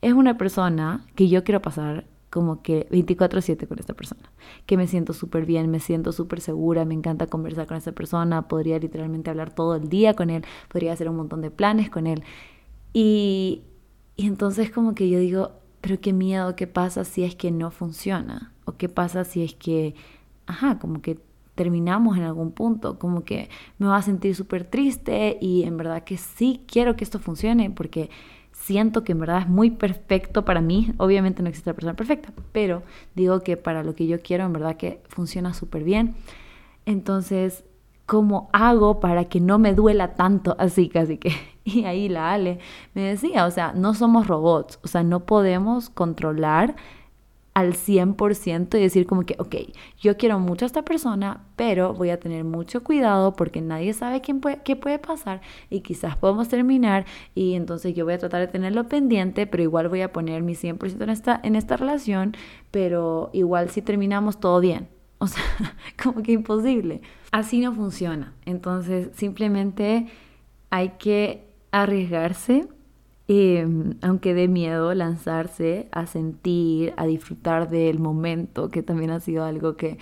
es 0.00 0.12
una 0.12 0.38
persona 0.38 1.06
que 1.14 1.28
yo 1.28 1.44
quiero 1.44 1.60
pasar 1.60 2.06
como 2.30 2.62
que 2.62 2.88
24/7 2.90 3.66
con 3.66 3.78
esta 3.78 3.92
persona, 3.94 4.22
que 4.64 4.76
me 4.76 4.86
siento 4.86 5.12
súper 5.12 5.44
bien, 5.44 5.70
me 5.70 5.80
siento 5.80 6.12
súper 6.12 6.40
segura, 6.40 6.84
me 6.84 6.94
encanta 6.94 7.26
conversar 7.26 7.66
con 7.66 7.76
esta 7.76 7.92
persona, 7.92 8.48
podría 8.48 8.78
literalmente 8.78 9.28
hablar 9.28 9.54
todo 9.54 9.74
el 9.74 9.88
día 9.88 10.14
con 10.14 10.30
él, 10.30 10.44
podría 10.68 10.92
hacer 10.94 11.08
un 11.10 11.16
montón 11.16 11.42
de 11.42 11.50
planes 11.50 11.90
con 11.90 12.06
él. 12.06 12.22
Y, 12.94 13.62
y 14.16 14.26
entonces 14.26 14.70
como 14.70 14.94
que 14.94 15.10
yo 15.10 15.18
digo, 15.18 15.52
pero 15.82 16.00
qué 16.00 16.12
miedo, 16.12 16.56
¿qué 16.56 16.66
pasa 16.66 17.04
si 17.04 17.24
es 17.24 17.34
que 17.34 17.50
no 17.50 17.70
funciona? 17.70 18.51
¿O 18.64 18.72
qué 18.72 18.88
pasa 18.88 19.24
si 19.24 19.42
es 19.42 19.54
que, 19.54 19.94
ajá, 20.46 20.78
como 20.78 21.02
que 21.02 21.18
terminamos 21.54 22.16
en 22.16 22.24
algún 22.24 22.52
punto, 22.52 22.98
como 22.98 23.24
que 23.24 23.48
me 23.78 23.86
va 23.86 23.96
a 23.96 24.02
sentir 24.02 24.34
súper 24.34 24.64
triste 24.64 25.38
y 25.40 25.64
en 25.64 25.76
verdad 25.76 26.04
que 26.04 26.16
sí 26.16 26.62
quiero 26.66 26.96
que 26.96 27.04
esto 27.04 27.18
funcione 27.18 27.70
porque 27.70 28.10
siento 28.52 29.04
que 29.04 29.12
en 29.12 29.20
verdad 29.20 29.40
es 29.40 29.48
muy 29.48 29.70
perfecto 29.70 30.44
para 30.44 30.60
mí. 30.60 30.92
Obviamente 30.98 31.42
no 31.42 31.48
existe 31.48 31.70
la 31.70 31.74
persona 31.74 31.94
perfecta, 31.94 32.32
pero 32.52 32.82
digo 33.14 33.40
que 33.40 33.56
para 33.56 33.82
lo 33.82 33.94
que 33.94 34.06
yo 34.06 34.20
quiero 34.20 34.44
en 34.44 34.52
verdad 34.52 34.76
que 34.76 35.02
funciona 35.08 35.52
súper 35.52 35.84
bien. 35.84 36.14
Entonces, 36.86 37.64
¿cómo 38.06 38.48
hago 38.52 39.00
para 39.00 39.26
que 39.26 39.40
no 39.40 39.58
me 39.58 39.74
duela 39.74 40.14
tanto? 40.14 40.56
Así 40.58 40.88
casi 40.88 41.18
que. 41.18 41.32
Y 41.64 41.84
ahí 41.84 42.08
la 42.08 42.32
Ale 42.32 42.58
me 42.92 43.02
decía, 43.02 43.46
o 43.46 43.50
sea, 43.52 43.72
no 43.72 43.94
somos 43.94 44.26
robots, 44.26 44.80
o 44.82 44.88
sea, 44.88 45.04
no 45.04 45.20
podemos 45.20 45.90
controlar 45.90 46.74
al 47.54 47.74
100% 47.74 48.78
y 48.78 48.80
decir 48.80 49.06
como 49.06 49.22
que, 49.22 49.36
ok, 49.38 49.54
yo 50.00 50.16
quiero 50.16 50.38
mucho 50.38 50.64
a 50.64 50.66
esta 50.66 50.82
persona, 50.82 51.44
pero 51.56 51.92
voy 51.92 52.10
a 52.10 52.18
tener 52.18 52.44
mucho 52.44 52.82
cuidado 52.82 53.34
porque 53.34 53.60
nadie 53.60 53.92
sabe 53.92 54.22
quién 54.22 54.40
puede, 54.40 54.62
qué 54.62 54.74
puede 54.74 54.98
pasar 54.98 55.42
y 55.68 55.80
quizás 55.80 56.16
podemos 56.16 56.48
terminar 56.48 57.04
y 57.34 57.54
entonces 57.54 57.94
yo 57.94 58.04
voy 58.04 58.14
a 58.14 58.18
tratar 58.18 58.40
de 58.40 58.48
tenerlo 58.48 58.88
pendiente, 58.88 59.46
pero 59.46 59.62
igual 59.62 59.88
voy 59.88 60.00
a 60.00 60.12
poner 60.12 60.42
mi 60.42 60.54
100% 60.54 61.02
en 61.02 61.10
esta, 61.10 61.40
en 61.42 61.56
esta 61.56 61.76
relación, 61.76 62.34
pero 62.70 63.28
igual 63.32 63.68
si 63.70 63.82
terminamos 63.82 64.40
todo 64.40 64.60
bien. 64.60 64.88
O 65.18 65.26
sea, 65.28 65.44
como 66.02 66.22
que 66.22 66.32
imposible. 66.32 67.00
Así 67.30 67.60
no 67.60 67.72
funciona. 67.72 68.34
Entonces, 68.44 69.10
simplemente 69.14 70.08
hay 70.70 70.94
que 70.98 71.46
arriesgarse 71.70 72.66
Em, 73.28 73.94
aunque 74.02 74.34
dé 74.34 74.48
miedo 74.48 74.94
lanzarse 74.94 75.88
a 75.92 76.06
sentir, 76.06 76.92
a 76.96 77.06
disfrutar 77.06 77.70
del 77.70 77.98
momento, 77.98 78.68
que 78.70 78.82
también 78.82 79.10
ha 79.10 79.20
sido 79.20 79.44
algo 79.44 79.76
que, 79.76 79.98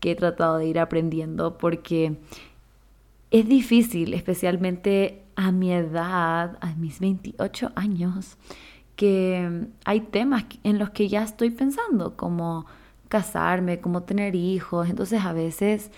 que 0.00 0.12
he 0.12 0.16
tratado 0.16 0.56
de 0.58 0.66
ir 0.66 0.78
aprendiendo, 0.78 1.58
porque 1.58 2.16
es 3.30 3.48
difícil, 3.48 4.14
especialmente 4.14 5.22
a 5.36 5.52
mi 5.52 5.72
edad, 5.72 6.56
a 6.60 6.74
mis 6.76 7.00
28 7.00 7.72
años, 7.74 8.38
que 8.96 9.66
hay 9.84 10.00
temas 10.00 10.44
en 10.62 10.78
los 10.78 10.90
que 10.90 11.08
ya 11.08 11.22
estoy 11.22 11.50
pensando, 11.50 12.16
como 12.16 12.66
casarme, 13.08 13.80
como 13.80 14.02
tener 14.04 14.34
hijos, 14.34 14.88
entonces 14.88 15.22
a 15.24 15.32
veces 15.32 15.90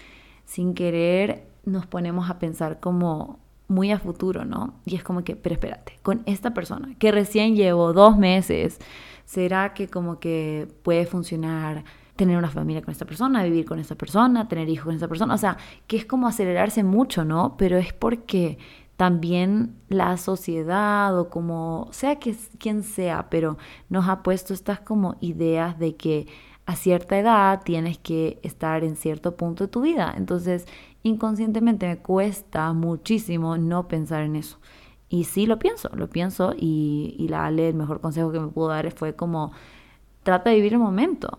sin 0.45 0.75
querer 0.75 1.45
nos 1.65 1.87
ponemos 1.87 2.31
a 2.31 2.39
pensar 2.39 2.81
como 2.81 3.39
muy 3.69 3.91
a 3.91 3.99
futuro, 3.99 4.45
¿no? 4.45 4.75
Y 4.85 4.97
es 4.97 5.03
como 5.03 5.25
que, 5.25 5.37
pero 5.37 5.55
espérate, 5.55 5.99
con 6.03 6.23
esta 6.27 6.55
persona 6.55 6.95
que 6.99 7.13
recién 7.13 7.57
llevo 7.57 7.93
dos 7.93 8.17
meses, 8.17 8.79
¿será 9.25 9.75
que 9.75 9.89
como 9.89 10.19
que 10.21 10.69
puede 10.83 11.07
funcionar 11.07 11.85
tener 12.15 12.39
una 12.39 12.51
familia 12.51 12.83
con 12.83 12.93
esta 12.93 13.05
persona, 13.05 13.45
vivir 13.45 13.67
con 13.67 13.79
esta 13.79 13.95
persona, 13.95 14.49
tener 14.49 14.69
hijos 14.69 14.87
con 14.87 14.95
esta 14.95 15.09
persona? 15.09 15.35
O 15.35 15.39
sea, 15.39 15.57
que 15.87 15.97
es 15.97 16.07
como 16.07 16.27
acelerarse 16.27 16.85
mucho, 16.85 17.25
¿no? 17.25 17.57
Pero 17.57 17.77
es 17.77 17.93
porque 17.93 18.59
también 18.97 19.77
la 19.89 20.17
sociedad 20.17 21.19
o 21.19 21.29
como 21.29 21.89
sea 21.91 22.17
que 22.19 22.35
quien 22.59 22.83
sea, 22.83 23.29
pero 23.29 23.59
nos 23.91 24.09
ha 24.09 24.23
puesto 24.23 24.55
estas 24.55 24.81
como 24.81 25.17
ideas 25.21 25.79
de 25.79 25.97
que 25.97 26.27
a 26.67 26.75
cierta 26.77 27.19
edad 27.19 27.63
tienes 27.65 27.99
que 27.99 28.39
estar 28.43 28.85
en 28.85 28.97
cierto 28.97 29.37
punto 29.37 29.65
de 29.65 29.69
tu 29.69 29.83
vida. 29.83 30.13
Entonces, 30.17 30.67
inconscientemente 31.05 31.87
me 31.87 31.99
cuesta 31.99 32.73
muchísimo 32.73 33.57
no 33.57 33.89
pensar 33.89 34.23
en 34.23 34.37
eso. 34.37 34.59
Y 35.09 35.25
sí 35.25 35.47
lo 35.47 35.61
pienso, 35.61 35.89
lo 35.95 36.11
pienso 36.11 36.55
y, 36.59 37.15
y 37.19 37.29
la 37.29 37.47
Ale, 37.47 37.69
el 37.69 37.75
mejor 37.75 38.01
consejo 38.01 38.33
que 38.33 38.41
me 38.41 38.49
pudo 38.49 38.69
dar 38.69 38.91
fue 38.91 39.15
como, 39.15 39.53
trata 40.25 40.51
de 40.51 40.57
vivir 40.57 40.73
el 40.73 40.81
momento, 40.81 41.39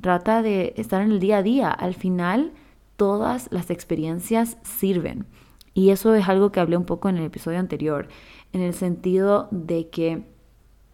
trata 0.00 0.42
de 0.42 0.74
estar 0.76 1.02
en 1.02 1.10
el 1.10 1.18
día 1.18 1.38
a 1.38 1.42
día. 1.42 1.70
Al 1.70 1.94
final, 1.94 2.52
todas 2.96 3.48
las 3.50 3.70
experiencias 3.70 4.58
sirven. 4.62 5.26
Y 5.74 5.90
eso 5.90 6.14
es 6.14 6.28
algo 6.28 6.52
que 6.52 6.60
hablé 6.60 6.76
un 6.76 6.84
poco 6.84 7.08
en 7.08 7.16
el 7.16 7.24
episodio 7.24 7.58
anterior, 7.58 8.08
en 8.52 8.60
el 8.60 8.74
sentido 8.74 9.48
de 9.50 9.88
que, 9.88 10.24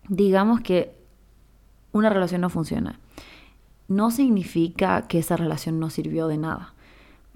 digamos 0.08 0.60
que 0.62 0.94
una 1.92 2.10
relación 2.10 2.40
no 2.40 2.50
funciona, 2.50 2.98
no 3.88 4.10
significa 4.10 5.02
que 5.08 5.18
esa 5.18 5.36
relación 5.36 5.78
no 5.78 5.90
sirvió 5.90 6.28
de 6.28 6.38
nada 6.38 6.74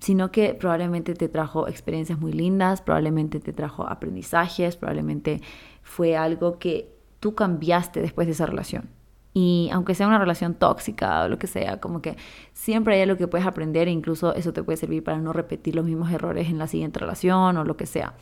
sino 0.01 0.31
que 0.31 0.55
probablemente 0.55 1.15
te 1.15 1.29
trajo 1.29 1.67
experiencias 1.69 2.19
muy 2.19 2.33
lindas, 2.33 2.83
probablemente 2.83 3.41
te 3.41 3.53
trajo 3.53 3.89
aprendizajes, 3.89 4.77
probablemente 4.77 5.41
fue 5.83 6.17
algo 6.17 6.59
que 6.59 6.95
tú 7.21 7.35
cambiaste 7.35 8.01
después 8.01 8.27
de 8.27 8.33
esa 8.33 8.47
relación. 8.47 8.89
Y 9.35 9.69
aunque 9.73 9.95
sea 9.95 10.09
una 10.09 10.19
relación 10.19 10.55
tóxica 10.55 11.25
o 11.25 11.29
lo 11.29 11.39
que 11.39 11.47
sea, 11.47 11.81
como 11.81 12.01
que 12.01 12.17
siempre 12.55 12.97
hay 12.97 13.03
algo 13.03 13.17
que 13.17 13.29
puedes 13.29 13.47
aprender 13.47 13.87
e 13.87 13.91
incluso 13.91 14.35
eso 14.35 14.53
te 14.53 14.63
puede 14.63 14.77
servir 14.77 15.05
para 15.05 15.19
no 15.19 15.33
repetir 15.33 15.77
los 15.77 15.85
mismos 15.85 16.11
errores 16.11 16.49
en 16.49 16.59
la 16.59 16.67
siguiente 16.67 16.99
relación 16.99 17.57
o 17.57 17.65
lo 17.65 17.77
que 17.77 17.87
sea. 17.87 18.15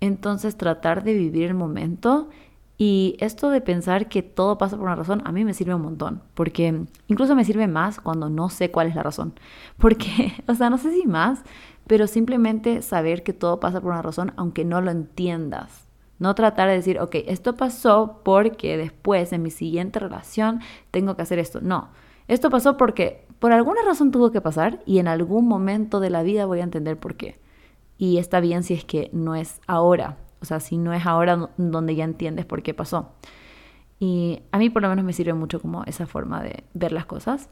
Entonces 0.00 0.56
tratar 0.56 1.04
de 1.04 1.14
vivir 1.14 1.44
el 1.44 1.54
momento 1.54 2.28
y 2.76 3.16
esto 3.20 3.50
de 3.50 3.60
pensar 3.60 4.08
que 4.08 4.22
todo 4.22 4.58
pasa 4.58 4.76
por 4.76 4.86
una 4.86 4.96
razón, 4.96 5.22
a 5.24 5.32
mí 5.32 5.44
me 5.44 5.54
sirve 5.54 5.74
un 5.74 5.82
montón, 5.82 6.22
porque 6.34 6.82
incluso 7.06 7.36
me 7.36 7.44
sirve 7.44 7.68
más 7.68 8.00
cuando 8.00 8.28
no 8.28 8.48
sé 8.48 8.70
cuál 8.70 8.88
es 8.88 8.96
la 8.96 9.02
razón. 9.02 9.34
Porque, 9.78 10.32
o 10.48 10.54
sea, 10.54 10.70
no 10.70 10.78
sé 10.78 10.92
si 10.92 11.06
más, 11.06 11.42
pero 11.86 12.06
simplemente 12.06 12.82
saber 12.82 13.22
que 13.22 13.32
todo 13.32 13.60
pasa 13.60 13.80
por 13.80 13.92
una 13.92 14.02
razón, 14.02 14.32
aunque 14.36 14.64
no 14.64 14.80
lo 14.80 14.90
entiendas. 14.90 15.86
No 16.18 16.34
tratar 16.34 16.68
de 16.68 16.76
decir, 16.76 17.00
ok, 17.00 17.16
esto 17.26 17.56
pasó 17.56 18.20
porque 18.24 18.76
después 18.76 19.32
en 19.32 19.42
mi 19.42 19.50
siguiente 19.50 19.98
relación 19.98 20.60
tengo 20.90 21.16
que 21.16 21.22
hacer 21.22 21.38
esto. 21.38 21.60
No, 21.60 21.90
esto 22.28 22.50
pasó 22.50 22.76
porque 22.76 23.26
por 23.38 23.52
alguna 23.52 23.82
razón 23.82 24.10
tuvo 24.10 24.30
que 24.30 24.40
pasar 24.40 24.80
y 24.86 24.98
en 24.98 25.08
algún 25.08 25.46
momento 25.46 26.00
de 26.00 26.10
la 26.10 26.22
vida 26.22 26.46
voy 26.46 26.60
a 26.60 26.64
entender 26.64 26.96
por 26.98 27.16
qué. 27.16 27.38
Y 27.98 28.18
está 28.18 28.40
bien 28.40 28.62
si 28.62 28.74
es 28.74 28.84
que 28.84 29.10
no 29.12 29.34
es 29.34 29.60
ahora, 29.66 30.16
o 30.40 30.44
sea, 30.44 30.60
si 30.60 30.76
no 30.76 30.92
es 30.92 31.06
ahora 31.06 31.50
donde 31.56 31.94
ya 31.94 32.04
entiendes 32.04 32.46
por 32.46 32.62
qué 32.62 32.74
pasó. 32.74 33.12
Y 33.98 34.42
a 34.52 34.58
mí 34.58 34.70
por 34.70 34.82
lo 34.82 34.88
menos 34.88 35.04
me 35.04 35.12
sirve 35.12 35.34
mucho 35.34 35.60
como 35.60 35.84
esa 35.84 36.06
forma 36.06 36.42
de 36.42 36.64
ver 36.74 36.92
las 36.92 37.06
cosas. 37.06 37.48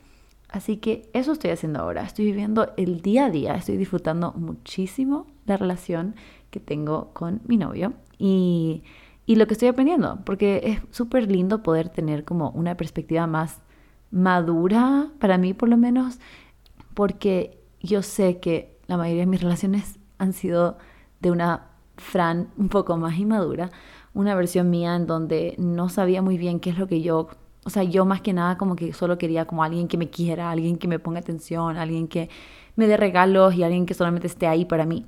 Así 0.48 0.76
que 0.76 1.08
eso 1.14 1.32
estoy 1.32 1.50
haciendo 1.50 1.80
ahora. 1.80 2.02
Estoy 2.02 2.26
viviendo 2.26 2.72
el 2.76 3.00
día 3.00 3.26
a 3.26 3.30
día. 3.30 3.54
Estoy 3.54 3.78
disfrutando 3.78 4.32
muchísimo 4.32 5.26
la 5.46 5.56
relación 5.56 6.14
que 6.50 6.60
tengo 6.60 7.10
con 7.14 7.40
mi 7.46 7.56
novio. 7.56 7.94
Y, 8.18 8.82
y 9.24 9.36
lo 9.36 9.46
que 9.46 9.54
estoy 9.54 9.68
aprendiendo. 9.68 10.18
Porque 10.26 10.60
es 10.64 10.94
súper 10.94 11.30
lindo 11.30 11.62
poder 11.62 11.88
tener 11.88 12.24
como 12.24 12.50
una 12.50 12.76
perspectiva 12.76 13.26
más 13.26 13.62
madura, 14.10 15.08
para 15.18 15.38
mí 15.38 15.54
por 15.54 15.70
lo 15.70 15.78
menos. 15.78 16.18
Porque 16.92 17.58
yo 17.80 18.02
sé 18.02 18.38
que 18.38 18.78
la 18.86 18.98
mayoría 18.98 19.22
de 19.22 19.30
mis 19.30 19.40
relaciones 19.40 19.98
han 20.18 20.34
sido 20.34 20.76
de 21.20 21.30
una 21.30 21.71
Fran 21.96 22.48
un 22.56 22.68
poco 22.68 22.96
más 22.96 23.18
inmadura, 23.18 23.70
una 24.14 24.34
versión 24.34 24.70
mía 24.70 24.96
en 24.96 25.06
donde 25.06 25.54
no 25.58 25.88
sabía 25.88 26.22
muy 26.22 26.38
bien 26.38 26.60
qué 26.60 26.70
es 26.70 26.78
lo 26.78 26.86
que 26.86 27.02
yo, 27.02 27.28
o 27.64 27.70
sea, 27.70 27.82
yo 27.82 28.04
más 28.04 28.20
que 28.20 28.32
nada 28.32 28.58
como 28.58 28.76
que 28.76 28.92
solo 28.92 29.18
quería 29.18 29.46
como 29.46 29.62
alguien 29.62 29.88
que 29.88 29.98
me 29.98 30.10
quiera, 30.10 30.50
alguien 30.50 30.76
que 30.78 30.88
me 30.88 30.98
ponga 30.98 31.20
atención, 31.20 31.76
alguien 31.76 32.08
que 32.08 32.28
me 32.76 32.86
dé 32.86 32.96
regalos 32.96 33.54
y 33.54 33.62
alguien 33.62 33.86
que 33.86 33.94
solamente 33.94 34.26
esté 34.26 34.46
ahí 34.46 34.64
para 34.64 34.86
mí. 34.86 35.06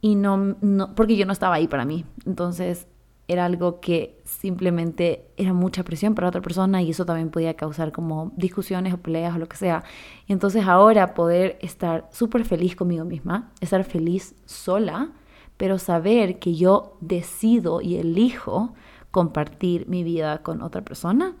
Y 0.00 0.14
no, 0.14 0.56
no 0.60 0.94
porque 0.94 1.16
yo 1.16 1.26
no 1.26 1.32
estaba 1.32 1.56
ahí 1.56 1.68
para 1.68 1.84
mí. 1.84 2.04
Entonces 2.26 2.86
era 3.28 3.44
algo 3.44 3.80
que 3.80 4.20
simplemente 4.24 5.26
era 5.36 5.52
mucha 5.52 5.84
presión 5.84 6.14
para 6.14 6.28
otra 6.28 6.42
persona 6.42 6.82
y 6.82 6.90
eso 6.90 7.06
también 7.06 7.30
podía 7.30 7.54
causar 7.54 7.92
como 7.92 8.32
discusiones 8.36 8.92
o 8.92 8.98
peleas 8.98 9.34
o 9.34 9.38
lo 9.38 9.48
que 9.48 9.56
sea. 9.56 9.84
Y 10.26 10.32
entonces 10.32 10.66
ahora 10.66 11.14
poder 11.14 11.58
estar 11.60 12.08
súper 12.12 12.44
feliz 12.44 12.76
conmigo 12.76 13.04
misma, 13.04 13.50
estar 13.60 13.84
feliz 13.84 14.34
sola, 14.44 15.10
pero 15.56 15.78
saber 15.78 16.38
que 16.38 16.54
yo 16.54 16.96
decido 17.00 17.80
y 17.80 17.96
elijo 17.96 18.74
compartir 19.10 19.88
mi 19.88 20.04
vida 20.04 20.42
con 20.42 20.62
otra 20.62 20.82
persona 20.82 21.34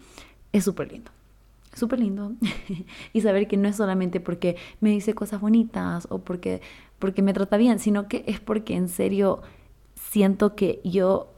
es 0.52 0.64
súper 0.64 0.92
lindo. 0.92 1.10
Súper 1.74 2.00
lindo. 2.00 2.32
y 3.12 3.20
saber 3.22 3.48
que 3.48 3.56
no 3.56 3.68
es 3.68 3.76
solamente 3.76 4.20
porque 4.20 4.56
me 4.80 4.90
dice 4.90 5.14
cosas 5.14 5.40
bonitas 5.40 6.06
o 6.10 6.18
porque, 6.18 6.60
porque 6.98 7.22
me 7.22 7.32
trata 7.32 7.56
bien, 7.56 7.78
sino 7.78 8.08
que 8.08 8.24
es 8.26 8.40
porque 8.40 8.76
en 8.76 8.88
serio 8.88 9.40
siento 9.94 10.54
que 10.54 10.80
yo 10.84 11.32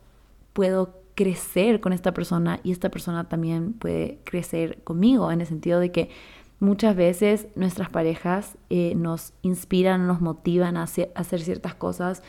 puedo 0.52 1.04
crecer 1.14 1.80
con 1.80 1.92
esta 1.92 2.12
persona 2.12 2.60
y 2.64 2.72
esta 2.72 2.90
persona 2.90 3.28
también 3.28 3.72
puede 3.74 4.18
crecer 4.24 4.82
conmigo 4.82 5.30
en 5.30 5.40
el 5.40 5.46
sentido 5.46 5.78
de 5.78 5.92
que 5.92 6.10
muchas 6.58 6.96
veces 6.96 7.46
nuestras 7.54 7.90
parejas 7.90 8.56
eh, 8.70 8.94
nos 8.96 9.32
inspiran, 9.42 10.06
nos 10.06 10.20
motivan 10.20 10.76
a 10.76 10.82
hacer, 10.82 11.40
ciertas 11.40 11.74
cosas 11.74 12.22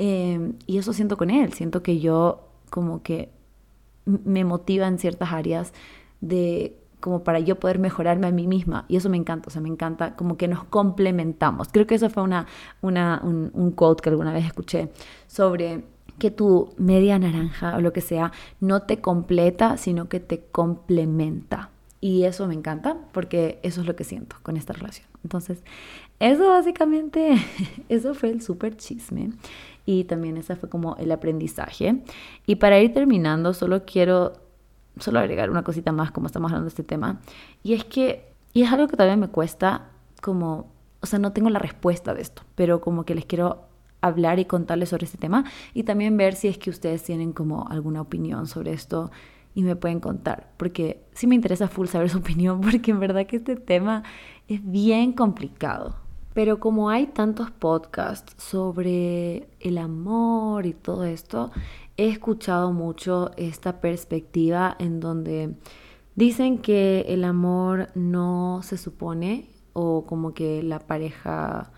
em, 0.00 0.54
y 0.66 0.78
eso 0.78 0.92
siento 0.92 1.16
con 1.16 1.30
él, 1.30 1.52
siento 1.52 1.82
que 1.82 2.00
yo 2.00 2.48
como 2.70 3.02
que 3.02 3.30
me 4.06 4.44
motiva 4.44 4.86
en 4.86 4.98
ciertas 4.98 5.32
áreas 5.32 5.72
de 6.20 6.76
como 7.00 7.24
para 7.24 7.38
yo 7.38 7.58
poder 7.58 7.78
mejorarme 7.78 8.26
a 8.26 8.30
mí 8.30 8.46
misma. 8.46 8.84
Y 8.88 8.96
eso 8.96 9.08
me 9.08 9.16
encanta, 9.16 9.48
o 9.48 9.50
sea, 9.50 9.62
me 9.62 9.68
encanta 9.68 10.16
como 10.16 10.36
que 10.36 10.48
nos 10.48 10.64
complementamos. 10.64 11.68
Creo 11.72 11.86
que 11.86 11.94
eso 11.94 12.10
fue 12.10 12.22
una, 12.22 12.46
una, 12.82 13.20
un, 13.24 13.50
un 13.54 13.70
quote 13.72 14.02
que 14.02 14.10
alguna 14.10 14.32
vez 14.32 14.46
escuché 14.46 14.90
sobre 15.26 15.84
que 16.18 16.30
tu 16.30 16.74
media 16.76 17.18
naranja 17.18 17.76
o 17.76 17.80
lo 17.80 17.92
que 17.92 18.00
sea 18.02 18.32
no 18.60 18.82
te 18.82 19.00
completa, 19.00 19.76
sino 19.76 20.08
que 20.08 20.20
te 20.20 20.40
complementa. 20.52 21.70
Y 22.00 22.24
eso 22.24 22.46
me 22.46 22.54
encanta 22.54 22.96
porque 23.12 23.58
eso 23.62 23.82
es 23.82 23.86
lo 23.86 23.96
que 23.96 24.04
siento 24.04 24.36
con 24.42 24.56
esta 24.56 24.72
relación. 24.72 25.06
Entonces, 25.22 25.62
eso 26.18 26.48
básicamente, 26.48 27.34
eso 27.88 28.14
fue 28.14 28.30
el 28.30 28.42
súper 28.42 28.76
chisme. 28.76 29.30
Y 29.86 30.04
también 30.04 30.36
ese 30.36 30.56
fue 30.56 30.68
como 30.68 30.96
el 30.96 31.10
aprendizaje. 31.12 32.02
Y 32.46 32.56
para 32.56 32.78
ir 32.80 32.92
terminando, 32.92 33.54
solo 33.54 33.84
quiero 33.84 34.34
solo 34.98 35.18
agregar 35.20 35.50
una 35.50 35.62
cosita 35.62 35.92
más 35.92 36.10
como 36.10 36.26
estamos 36.26 36.50
hablando 36.50 36.64
de 36.64 36.70
este 36.70 36.82
tema. 36.82 37.20
Y 37.62 37.74
es 37.74 37.84
que, 37.84 38.32
y 38.52 38.62
es 38.62 38.72
algo 38.72 38.88
que 38.88 38.96
todavía 38.96 39.16
me 39.16 39.28
cuesta 39.28 39.88
como, 40.20 40.72
o 41.00 41.06
sea, 41.06 41.18
no 41.18 41.32
tengo 41.32 41.50
la 41.50 41.58
respuesta 41.58 42.14
de 42.14 42.22
esto, 42.22 42.42
pero 42.54 42.80
como 42.80 43.04
que 43.04 43.14
les 43.14 43.24
quiero 43.24 43.68
hablar 44.00 44.38
y 44.38 44.46
contarles 44.46 44.88
sobre 44.90 45.04
este 45.04 45.18
tema 45.18 45.44
y 45.74 45.82
también 45.82 46.16
ver 46.16 46.34
si 46.34 46.48
es 46.48 46.58
que 46.58 46.70
ustedes 46.70 47.02
tienen 47.02 47.32
como 47.32 47.68
alguna 47.68 48.00
opinión 48.00 48.46
sobre 48.46 48.72
esto 48.72 49.10
y 49.54 49.62
me 49.62 49.76
pueden 49.76 50.00
contar, 50.00 50.52
porque 50.56 51.02
sí 51.12 51.26
me 51.26 51.34
interesa 51.34 51.68
full 51.68 51.86
saber 51.86 52.08
su 52.08 52.18
opinión, 52.24 52.60
porque 52.60 52.90
en 52.90 53.00
verdad 53.00 53.26
que 53.26 53.36
este 53.36 53.56
tema 53.56 54.02
es 54.48 54.60
bien 54.62 55.12
complicado. 55.12 55.96
Pero 56.32 56.60
como 56.60 56.90
hay 56.90 57.08
tantos 57.08 57.50
podcasts 57.50 58.34
sobre 58.42 59.48
el 59.58 59.78
amor 59.78 60.66
y 60.66 60.74
todo 60.74 61.04
esto, 61.04 61.50
he 61.96 62.08
escuchado 62.08 62.72
mucho 62.72 63.32
esta 63.36 63.80
perspectiva 63.80 64.76
en 64.78 65.00
donde 65.00 65.56
dicen 66.14 66.58
que 66.58 67.04
el 67.08 67.24
amor 67.24 67.88
no 67.94 68.60
se 68.62 68.76
supone 68.78 69.50
o 69.72 70.04
como 70.06 70.32
que 70.32 70.62
la 70.62 70.78
pareja 70.78 71.72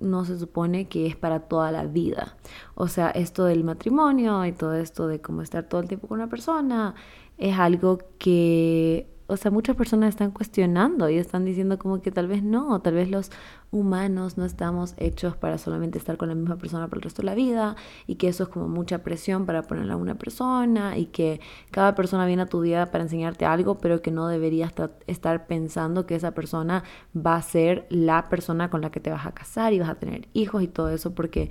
no 0.00 0.24
se 0.24 0.38
supone 0.38 0.88
que 0.88 1.06
es 1.06 1.16
para 1.16 1.40
toda 1.40 1.72
la 1.72 1.84
vida. 1.84 2.36
O 2.74 2.88
sea, 2.88 3.10
esto 3.10 3.44
del 3.44 3.64
matrimonio 3.64 4.44
y 4.44 4.52
todo 4.52 4.74
esto 4.74 5.06
de 5.08 5.20
cómo 5.20 5.42
estar 5.42 5.64
todo 5.64 5.80
el 5.80 5.88
tiempo 5.88 6.08
con 6.08 6.18
una 6.18 6.28
persona 6.28 6.94
es 7.36 7.58
algo 7.58 7.98
que 8.18 9.08
o 9.30 9.36
sea, 9.36 9.50
muchas 9.50 9.76
personas 9.76 10.08
están 10.08 10.30
cuestionando 10.30 11.10
y 11.10 11.18
están 11.18 11.44
diciendo 11.44 11.78
como 11.78 12.00
que 12.00 12.10
tal 12.10 12.26
vez 12.28 12.42
no, 12.42 12.80
tal 12.80 12.94
vez 12.94 13.10
los 13.10 13.30
humanos 13.70 14.38
no 14.38 14.46
estamos 14.46 14.94
hechos 14.96 15.36
para 15.36 15.58
solamente 15.58 15.98
estar 15.98 16.16
con 16.16 16.30
la 16.30 16.34
misma 16.34 16.56
persona 16.56 16.88
por 16.88 16.98
el 16.98 17.02
resto 17.02 17.20
de 17.20 17.26
la 17.26 17.34
vida 17.34 17.76
y 18.06 18.14
que 18.14 18.28
eso 18.28 18.44
es 18.44 18.48
como 18.48 18.68
mucha 18.68 19.02
presión 19.02 19.44
para 19.44 19.62
ponerle 19.62 19.92
a 19.92 19.96
una 19.96 20.14
persona 20.14 20.96
y 20.96 21.06
que 21.06 21.42
cada 21.70 21.94
persona 21.94 22.24
viene 22.24 22.42
a 22.42 22.46
tu 22.46 22.62
vida 22.62 22.90
para 22.90 23.04
enseñarte 23.04 23.44
algo, 23.44 23.76
pero 23.76 24.00
que 24.00 24.10
no 24.10 24.28
deberías 24.28 24.72
estar 25.06 25.46
pensando 25.46 26.06
que 26.06 26.14
esa 26.14 26.30
persona 26.30 26.82
va 27.14 27.36
a 27.36 27.42
ser 27.42 27.86
la 27.90 28.30
persona 28.30 28.70
con 28.70 28.80
la 28.80 28.90
que 28.90 29.00
te 29.00 29.10
vas 29.10 29.26
a 29.26 29.32
casar 29.32 29.74
y 29.74 29.78
vas 29.78 29.90
a 29.90 29.96
tener 29.96 30.28
hijos 30.32 30.62
y 30.62 30.68
todo 30.68 30.88
eso 30.88 31.14
porque 31.14 31.50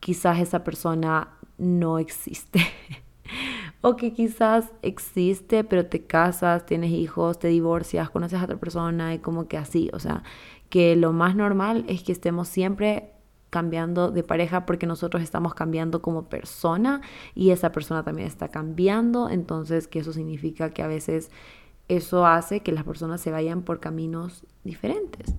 quizás 0.00 0.38
esa 0.40 0.64
persona 0.64 1.28
no 1.58 1.98
existe. 1.98 2.60
o 3.80 3.96
que 3.96 4.12
quizás 4.12 4.72
existe, 4.82 5.64
pero 5.64 5.86
te 5.86 6.06
casas, 6.06 6.66
tienes 6.66 6.90
hijos, 6.90 7.38
te 7.38 7.48
divorcias, 7.48 8.10
conoces 8.10 8.40
a 8.40 8.44
otra 8.44 8.56
persona 8.56 9.14
y 9.14 9.18
como 9.18 9.48
que 9.48 9.58
así, 9.58 9.90
o 9.92 9.98
sea, 9.98 10.22
que 10.68 10.96
lo 10.96 11.12
más 11.12 11.36
normal 11.36 11.84
es 11.88 12.02
que 12.02 12.12
estemos 12.12 12.48
siempre 12.48 13.10
cambiando 13.50 14.10
de 14.10 14.24
pareja 14.24 14.66
porque 14.66 14.86
nosotros 14.86 15.22
estamos 15.22 15.54
cambiando 15.54 16.02
como 16.02 16.28
persona 16.28 17.02
y 17.34 17.50
esa 17.50 17.70
persona 17.70 18.02
también 18.02 18.26
está 18.26 18.48
cambiando, 18.48 19.30
entonces 19.30 19.86
que 19.86 20.00
eso 20.00 20.12
significa 20.12 20.70
que 20.70 20.82
a 20.82 20.88
veces 20.88 21.30
eso 21.86 22.26
hace 22.26 22.60
que 22.60 22.72
las 22.72 22.84
personas 22.84 23.20
se 23.20 23.30
vayan 23.30 23.62
por 23.62 23.78
caminos 23.78 24.44
diferentes. 24.64 25.34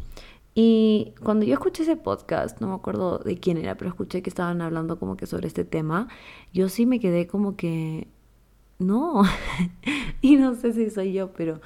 Y 0.57 1.13
cuando 1.21 1.45
yo 1.45 1.53
escuché 1.53 1.83
ese 1.83 1.97
podcast, 1.97 2.61
no 2.61 2.69
me 2.69 2.75
acuerdo 2.75 3.19
de 3.19 3.37
quién 3.37 3.57
era, 3.57 3.75
pero 3.75 3.89
escuché 3.89 4.21
que 4.21 4.29
estaban 4.29 4.61
hablando 4.61 4.97
como 4.97 5.17
que 5.17 5.25
sobre 5.25 5.47
este 5.47 5.65
tema, 5.65 6.07
yo 6.53 6.69
sí 6.69 6.85
me 6.85 7.01
quedé 7.01 7.27
como 7.27 7.57
que, 7.57 8.07
no, 8.79 9.23
y 10.21 10.37
no 10.37 10.55
sé 10.55 10.71
si 10.71 10.89
soy 10.89 11.11
yo, 11.11 11.33
pero, 11.33 11.59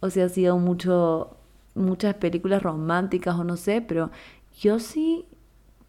o 0.00 0.10
sea, 0.10 0.24
ha 0.24 0.28
sido 0.28 0.58
mucho, 0.58 1.36
muchas 1.76 2.14
películas 2.16 2.64
románticas 2.64 3.36
o 3.36 3.44
no 3.44 3.56
sé, 3.56 3.80
pero 3.80 4.10
yo 4.58 4.80
sí 4.80 5.24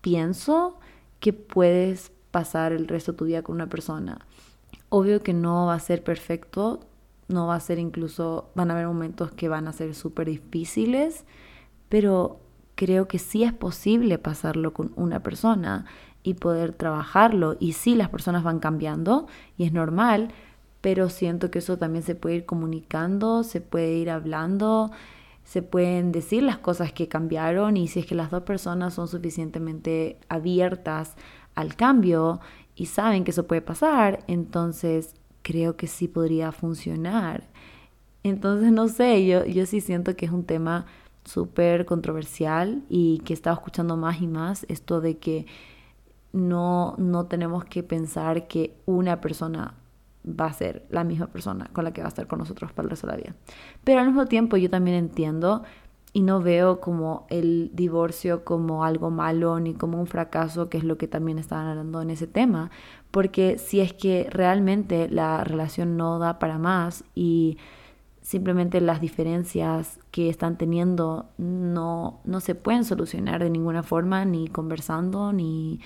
pienso 0.01 0.77
que 1.19 1.33
puedes 1.33 2.11
pasar 2.29 2.71
el 2.71 2.87
resto 2.87 3.13
de 3.13 3.17
tu 3.17 3.25
vida 3.25 3.41
con 3.41 3.55
una 3.55 3.67
persona. 3.67 4.27
Obvio 4.89 5.23
que 5.23 5.33
no 5.33 5.65
va 5.65 5.73
a 5.73 5.79
ser 5.79 6.03
perfecto, 6.03 6.81
no 7.27 7.47
va 7.47 7.55
a 7.55 7.59
ser 7.59 7.79
incluso, 7.79 8.51
van 8.53 8.69
a 8.69 8.75
haber 8.75 8.85
momentos 8.85 9.31
que 9.31 9.49
van 9.49 9.67
a 9.67 9.73
ser 9.73 9.95
súper 9.95 10.27
difíciles, 10.27 11.25
pero 11.89 12.42
creo 12.83 13.07
que 13.07 13.17
sí 13.17 13.45
es 13.45 13.53
posible 13.53 14.17
pasarlo 14.17 14.73
con 14.73 14.91
una 14.97 15.23
persona 15.23 15.85
y 16.21 16.33
poder 16.33 16.73
trabajarlo. 16.73 17.55
Y 17.61 17.71
sí, 17.71 17.95
las 17.95 18.09
personas 18.09 18.43
van 18.43 18.59
cambiando 18.59 19.27
y 19.57 19.63
es 19.63 19.71
normal, 19.71 20.33
pero 20.81 21.07
siento 21.09 21.49
que 21.49 21.59
eso 21.59 21.77
también 21.77 22.03
se 22.03 22.13
puede 22.13 22.35
ir 22.35 22.45
comunicando, 22.45 23.45
se 23.45 23.61
puede 23.61 23.93
ir 23.93 24.09
hablando, 24.09 24.91
se 25.45 25.61
pueden 25.61 26.11
decir 26.11 26.43
las 26.43 26.57
cosas 26.57 26.91
que 26.91 27.07
cambiaron 27.07 27.77
y 27.77 27.87
si 27.87 28.01
es 28.01 28.05
que 28.05 28.15
las 28.15 28.31
dos 28.31 28.43
personas 28.43 28.95
son 28.95 29.07
suficientemente 29.07 30.17
abiertas 30.27 31.15
al 31.55 31.77
cambio 31.77 32.41
y 32.75 32.87
saben 32.87 33.23
que 33.23 33.31
eso 33.31 33.47
puede 33.47 33.61
pasar, 33.61 34.25
entonces 34.27 35.15
creo 35.41 35.77
que 35.77 35.87
sí 35.87 36.09
podría 36.09 36.51
funcionar. 36.51 37.45
Entonces, 38.23 38.73
no 38.73 38.89
sé, 38.89 39.25
yo, 39.25 39.45
yo 39.45 39.65
sí 39.65 39.79
siento 39.79 40.17
que 40.17 40.25
es 40.25 40.33
un 40.33 40.43
tema 40.43 40.85
súper 41.25 41.85
controversial 41.85 42.83
y 42.89 43.19
que 43.19 43.33
he 43.33 43.35
estado 43.35 43.55
escuchando 43.55 43.97
más 43.97 44.21
y 44.21 44.27
más 44.27 44.65
esto 44.69 45.01
de 45.01 45.17
que 45.17 45.45
no, 46.31 46.95
no 46.97 47.25
tenemos 47.25 47.65
que 47.65 47.83
pensar 47.83 48.47
que 48.47 48.75
una 48.85 49.21
persona 49.21 49.75
va 50.27 50.45
a 50.45 50.53
ser 50.53 50.85
la 50.89 51.03
misma 51.03 51.27
persona 51.27 51.69
con 51.73 51.83
la 51.83 51.91
que 51.91 52.01
va 52.01 52.07
a 52.07 52.09
estar 52.09 52.27
con 52.27 52.39
nosotros 52.39 52.71
para 52.71 52.85
el 52.85 52.89
resto 52.89 53.07
la 53.07 53.17
vida. 53.17 53.35
Pero 53.83 53.99
al 53.99 54.07
mismo 54.07 54.25
tiempo 54.25 54.57
yo 54.57 54.69
también 54.69 54.97
entiendo 54.97 55.63
y 56.13 56.21
no 56.21 56.41
veo 56.41 56.79
como 56.79 57.25
el 57.29 57.71
divorcio 57.73 58.45
como 58.45 58.85
algo 58.85 59.09
malo 59.09 59.59
ni 59.59 59.73
como 59.73 59.99
un 59.99 60.07
fracaso, 60.07 60.69
que 60.69 60.77
es 60.77 60.83
lo 60.83 60.97
que 60.97 61.07
también 61.07 61.39
estaban 61.39 61.67
hablando 61.67 62.01
en 62.01 62.11
ese 62.11 62.27
tema, 62.27 62.69
porque 63.09 63.57
si 63.57 63.79
es 63.79 63.93
que 63.93 64.27
realmente 64.29 65.09
la 65.09 65.43
relación 65.43 65.97
no 65.97 66.19
da 66.19 66.37
para 66.37 66.59
más 66.59 67.03
y 67.15 67.57
simplemente 68.23 68.81
las 68.81 68.99
diferencias 68.99 69.99
que 70.09 70.29
están 70.29 70.57
teniendo 70.57 71.29
no, 71.37 72.21
no 72.25 72.39
se 72.39 72.55
pueden 72.55 72.85
solucionar 72.85 73.43
de 73.43 73.51
ninguna 73.51 73.83
forma, 73.83 74.25
ni 74.25 74.47
conversando, 74.47 75.31
ni 75.31 75.79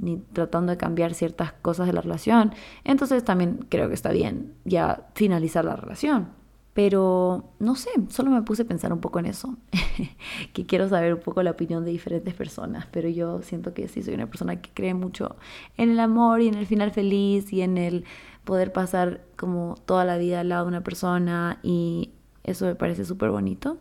ni 0.00 0.16
tratando 0.16 0.72
de 0.72 0.78
cambiar 0.78 1.14
ciertas 1.14 1.52
cosas 1.52 1.86
de 1.86 1.92
la 1.92 2.00
relación, 2.00 2.54
entonces 2.84 3.22
también 3.22 3.66
creo 3.68 3.88
que 3.88 3.94
está 3.94 4.10
bien 4.12 4.54
ya 4.64 5.08
finalizar 5.14 5.64
la 5.64 5.76
relación. 5.76 6.39
Pero 6.80 7.44
no 7.58 7.76
sé, 7.76 7.90
solo 8.08 8.30
me 8.30 8.40
puse 8.40 8.62
a 8.62 8.64
pensar 8.64 8.90
un 8.90 9.00
poco 9.00 9.18
en 9.18 9.26
eso, 9.26 9.54
que 10.54 10.64
quiero 10.64 10.88
saber 10.88 11.12
un 11.12 11.20
poco 11.20 11.42
la 11.42 11.50
opinión 11.50 11.84
de 11.84 11.90
diferentes 11.90 12.32
personas, 12.32 12.86
pero 12.90 13.06
yo 13.10 13.42
siento 13.42 13.74
que 13.74 13.86
sí 13.86 14.02
soy 14.02 14.14
una 14.14 14.28
persona 14.28 14.62
que 14.62 14.70
cree 14.72 14.94
mucho 14.94 15.36
en 15.76 15.90
el 15.90 16.00
amor 16.00 16.40
y 16.40 16.48
en 16.48 16.54
el 16.54 16.64
final 16.64 16.90
feliz 16.90 17.52
y 17.52 17.60
en 17.60 17.76
el 17.76 18.06
poder 18.44 18.72
pasar 18.72 19.20
como 19.36 19.74
toda 19.84 20.06
la 20.06 20.16
vida 20.16 20.40
al 20.40 20.48
lado 20.48 20.64
de 20.64 20.68
una 20.68 20.82
persona 20.82 21.58
y 21.62 22.12
eso 22.44 22.64
me 22.64 22.74
parece 22.74 23.04
súper 23.04 23.28
bonito 23.28 23.76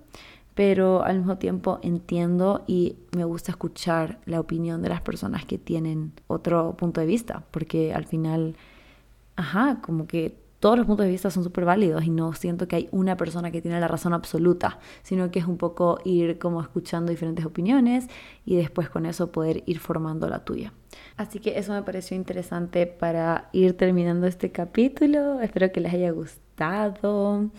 pero 0.54 1.02
al 1.06 1.20
mismo 1.20 1.38
tiempo 1.38 1.80
entiendo 1.84 2.66
y 2.68 2.98
me 3.16 3.24
gusta 3.24 3.54
escuchar 3.54 4.20
la 4.26 4.42
opinión 4.42 4.82
de 4.82 4.90
las 4.90 5.00
personas 5.00 5.46
que 5.46 5.58
tienen 5.58 6.12
otro 6.28 6.76
punto 6.76 7.00
de 7.00 7.08
vista, 7.08 7.46
porque 7.52 7.94
al 7.94 8.04
final, 8.04 8.58
ajá, 9.38 9.80
como 9.82 10.06
que 10.06 10.49
todos 10.60 10.78
los 10.78 10.86
puntos 10.86 11.06
de 11.06 11.12
vista 11.12 11.32
son 11.32 11.44
súper 11.44 11.66
válidos 11.66 12.04
y 12.04 12.10
no 12.10 12.34
siento 12.34 12.68
que 12.68 12.76
hay 12.76 12.90
una 12.92 13.16
persona 13.16 13.52
que 13.52 13.62
tiene 13.62 13.80
la 13.80 13.88
razón 13.88 14.14
absoluta, 14.14 14.80
sino 15.04 15.32
que 15.32 15.40
es 15.40 15.46
un 15.46 15.58
poco 15.58 16.00
ir 16.04 16.38
como 16.38 16.62
escuchando 16.62 17.12
diferentes 17.12 17.46
opiniones 17.46 18.08
y 18.46 18.58
después 18.58 18.90
con 18.90 19.06
eso 19.06 19.32
poder 19.32 19.64
ir 19.66 19.80
formando 19.80 20.28
la 20.28 20.44
tuya. 20.44 20.74
Así 21.16 21.40
que 21.40 21.58
eso 21.58 21.74
me 21.74 21.84
pareció 21.84 22.18
interesante 22.18 22.88
para 22.88 23.50
ir 23.54 23.78
terminando 23.78 24.28
este 24.28 24.52
capítulo. 24.52 25.40
Espero 25.42 25.72
que 25.72 25.80
les 25.80 25.94
haya 25.94 26.12
gustado. 26.12 27.50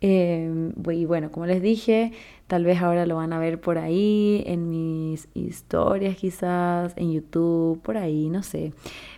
Eh, 0.00 0.72
y 0.92 1.04
bueno, 1.06 1.30
como 1.30 1.46
les 1.46 1.62
dije, 1.62 2.12
tal 2.46 2.64
vez 2.64 2.80
ahora 2.82 3.06
lo 3.06 3.16
van 3.16 3.32
a 3.32 3.38
ver 3.38 3.60
por 3.60 3.78
ahí, 3.78 4.42
en 4.46 4.68
mis 4.68 5.28
historias 5.34 6.16
quizás, 6.16 6.92
en 6.96 7.12
YouTube, 7.12 7.80
por 7.82 7.96
ahí, 7.96 8.28
no 8.28 8.42
sé. 8.42 8.72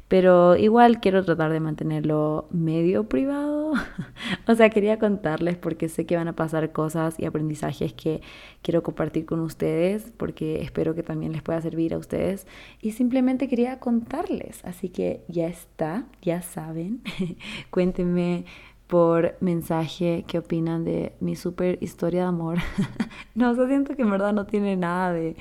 Pero 0.08 0.56
igual 0.56 1.00
quiero 1.00 1.24
tratar 1.24 1.52
de 1.52 1.60
mantenerlo 1.60 2.48
medio 2.50 3.08
privado 3.08 3.58
o 4.46 4.54
sea, 4.54 4.70
quería 4.70 4.98
contarles 4.98 5.56
porque 5.56 5.88
sé 5.88 6.06
que 6.06 6.16
van 6.16 6.28
a 6.28 6.36
pasar 6.36 6.72
cosas 6.72 7.18
y 7.18 7.24
aprendizajes 7.24 7.92
que 7.92 8.20
quiero 8.62 8.82
compartir 8.82 9.24
con 9.24 9.40
ustedes 9.40 10.12
porque 10.16 10.62
espero 10.62 10.94
que 10.94 11.02
también 11.02 11.32
les 11.32 11.42
pueda 11.42 11.60
servir 11.60 11.94
a 11.94 11.98
ustedes. 11.98 12.46
Y 12.80 12.92
simplemente 12.92 13.48
quería 13.48 13.78
contarles. 13.78 14.64
Así 14.64 14.88
que 14.88 15.22
ya 15.28 15.46
está, 15.46 16.06
ya 16.22 16.42
saben. 16.42 17.02
Cuéntenme 17.70 18.44
por 18.88 19.36
mensaje 19.40 20.24
qué 20.26 20.38
opinan 20.38 20.84
de 20.84 21.12
mi 21.20 21.36
super 21.36 21.78
historia 21.80 22.22
de 22.22 22.28
amor. 22.28 22.58
no, 23.34 23.50
o 23.50 23.66
siento 23.66 23.94
que 23.94 24.02
en 24.02 24.10
verdad 24.10 24.32
no 24.32 24.46
tiene 24.46 24.76
nada 24.76 25.12
de... 25.12 25.36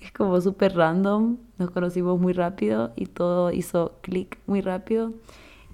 Es 0.00 0.12
como 0.12 0.40
súper 0.40 0.76
random, 0.76 1.38
nos 1.58 1.70
conocimos 1.70 2.20
muy 2.20 2.34
rápido 2.34 2.92
y 2.94 3.06
todo 3.06 3.50
hizo 3.52 3.98
clic 4.02 4.38
muy 4.46 4.60
rápido 4.60 5.14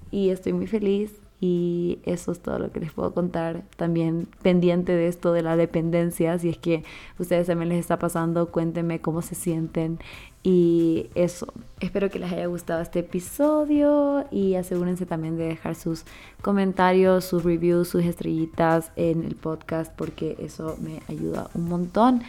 y 0.09 0.29
estoy 0.29 0.53
muy 0.53 0.67
feliz 0.67 1.21
y 1.43 1.97
eso 2.05 2.31
es 2.31 2.39
todo 2.39 2.59
lo 2.59 2.71
que 2.71 2.79
les 2.79 2.91
puedo 2.91 3.15
contar. 3.15 3.63
También 3.75 4.27
pendiente 4.43 4.93
de 4.93 5.07
esto 5.07 5.33
de 5.33 5.41
la 5.41 5.57
dependencia, 5.57 6.37
si 6.37 6.49
es 6.49 6.57
que 6.59 6.83
ustedes 7.17 7.47
también 7.47 7.69
les 7.69 7.79
está 7.79 7.97
pasando, 7.97 8.51
cuéntenme 8.51 9.01
cómo 9.01 9.23
se 9.23 9.33
sienten. 9.33 9.97
Y 10.43 11.07
eso, 11.15 11.51
espero 11.79 12.11
que 12.11 12.19
les 12.19 12.31
haya 12.31 12.45
gustado 12.45 12.81
este 12.81 12.99
episodio 12.99 14.25
y 14.29 14.53
asegúrense 14.53 15.07
también 15.07 15.35
de 15.35 15.47
dejar 15.47 15.73
sus 15.73 16.03
comentarios, 16.43 17.25
sus 17.25 17.43
reviews, 17.43 17.87
sus 17.87 18.03
estrellitas 18.03 18.91
en 18.95 19.23
el 19.23 19.35
podcast 19.35 19.91
porque 19.95 20.37
eso 20.39 20.77
me 20.79 21.01
ayuda 21.07 21.49
un 21.55 21.67
montón. 21.67 22.21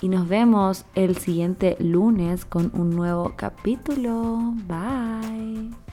Y 0.00 0.08
nos 0.08 0.28
vemos 0.28 0.84
el 0.94 1.16
siguiente 1.16 1.76
lunes 1.80 2.44
con 2.44 2.70
un 2.74 2.90
nuevo 2.90 3.32
capítulo. 3.36 4.54
Bye. 4.68 5.89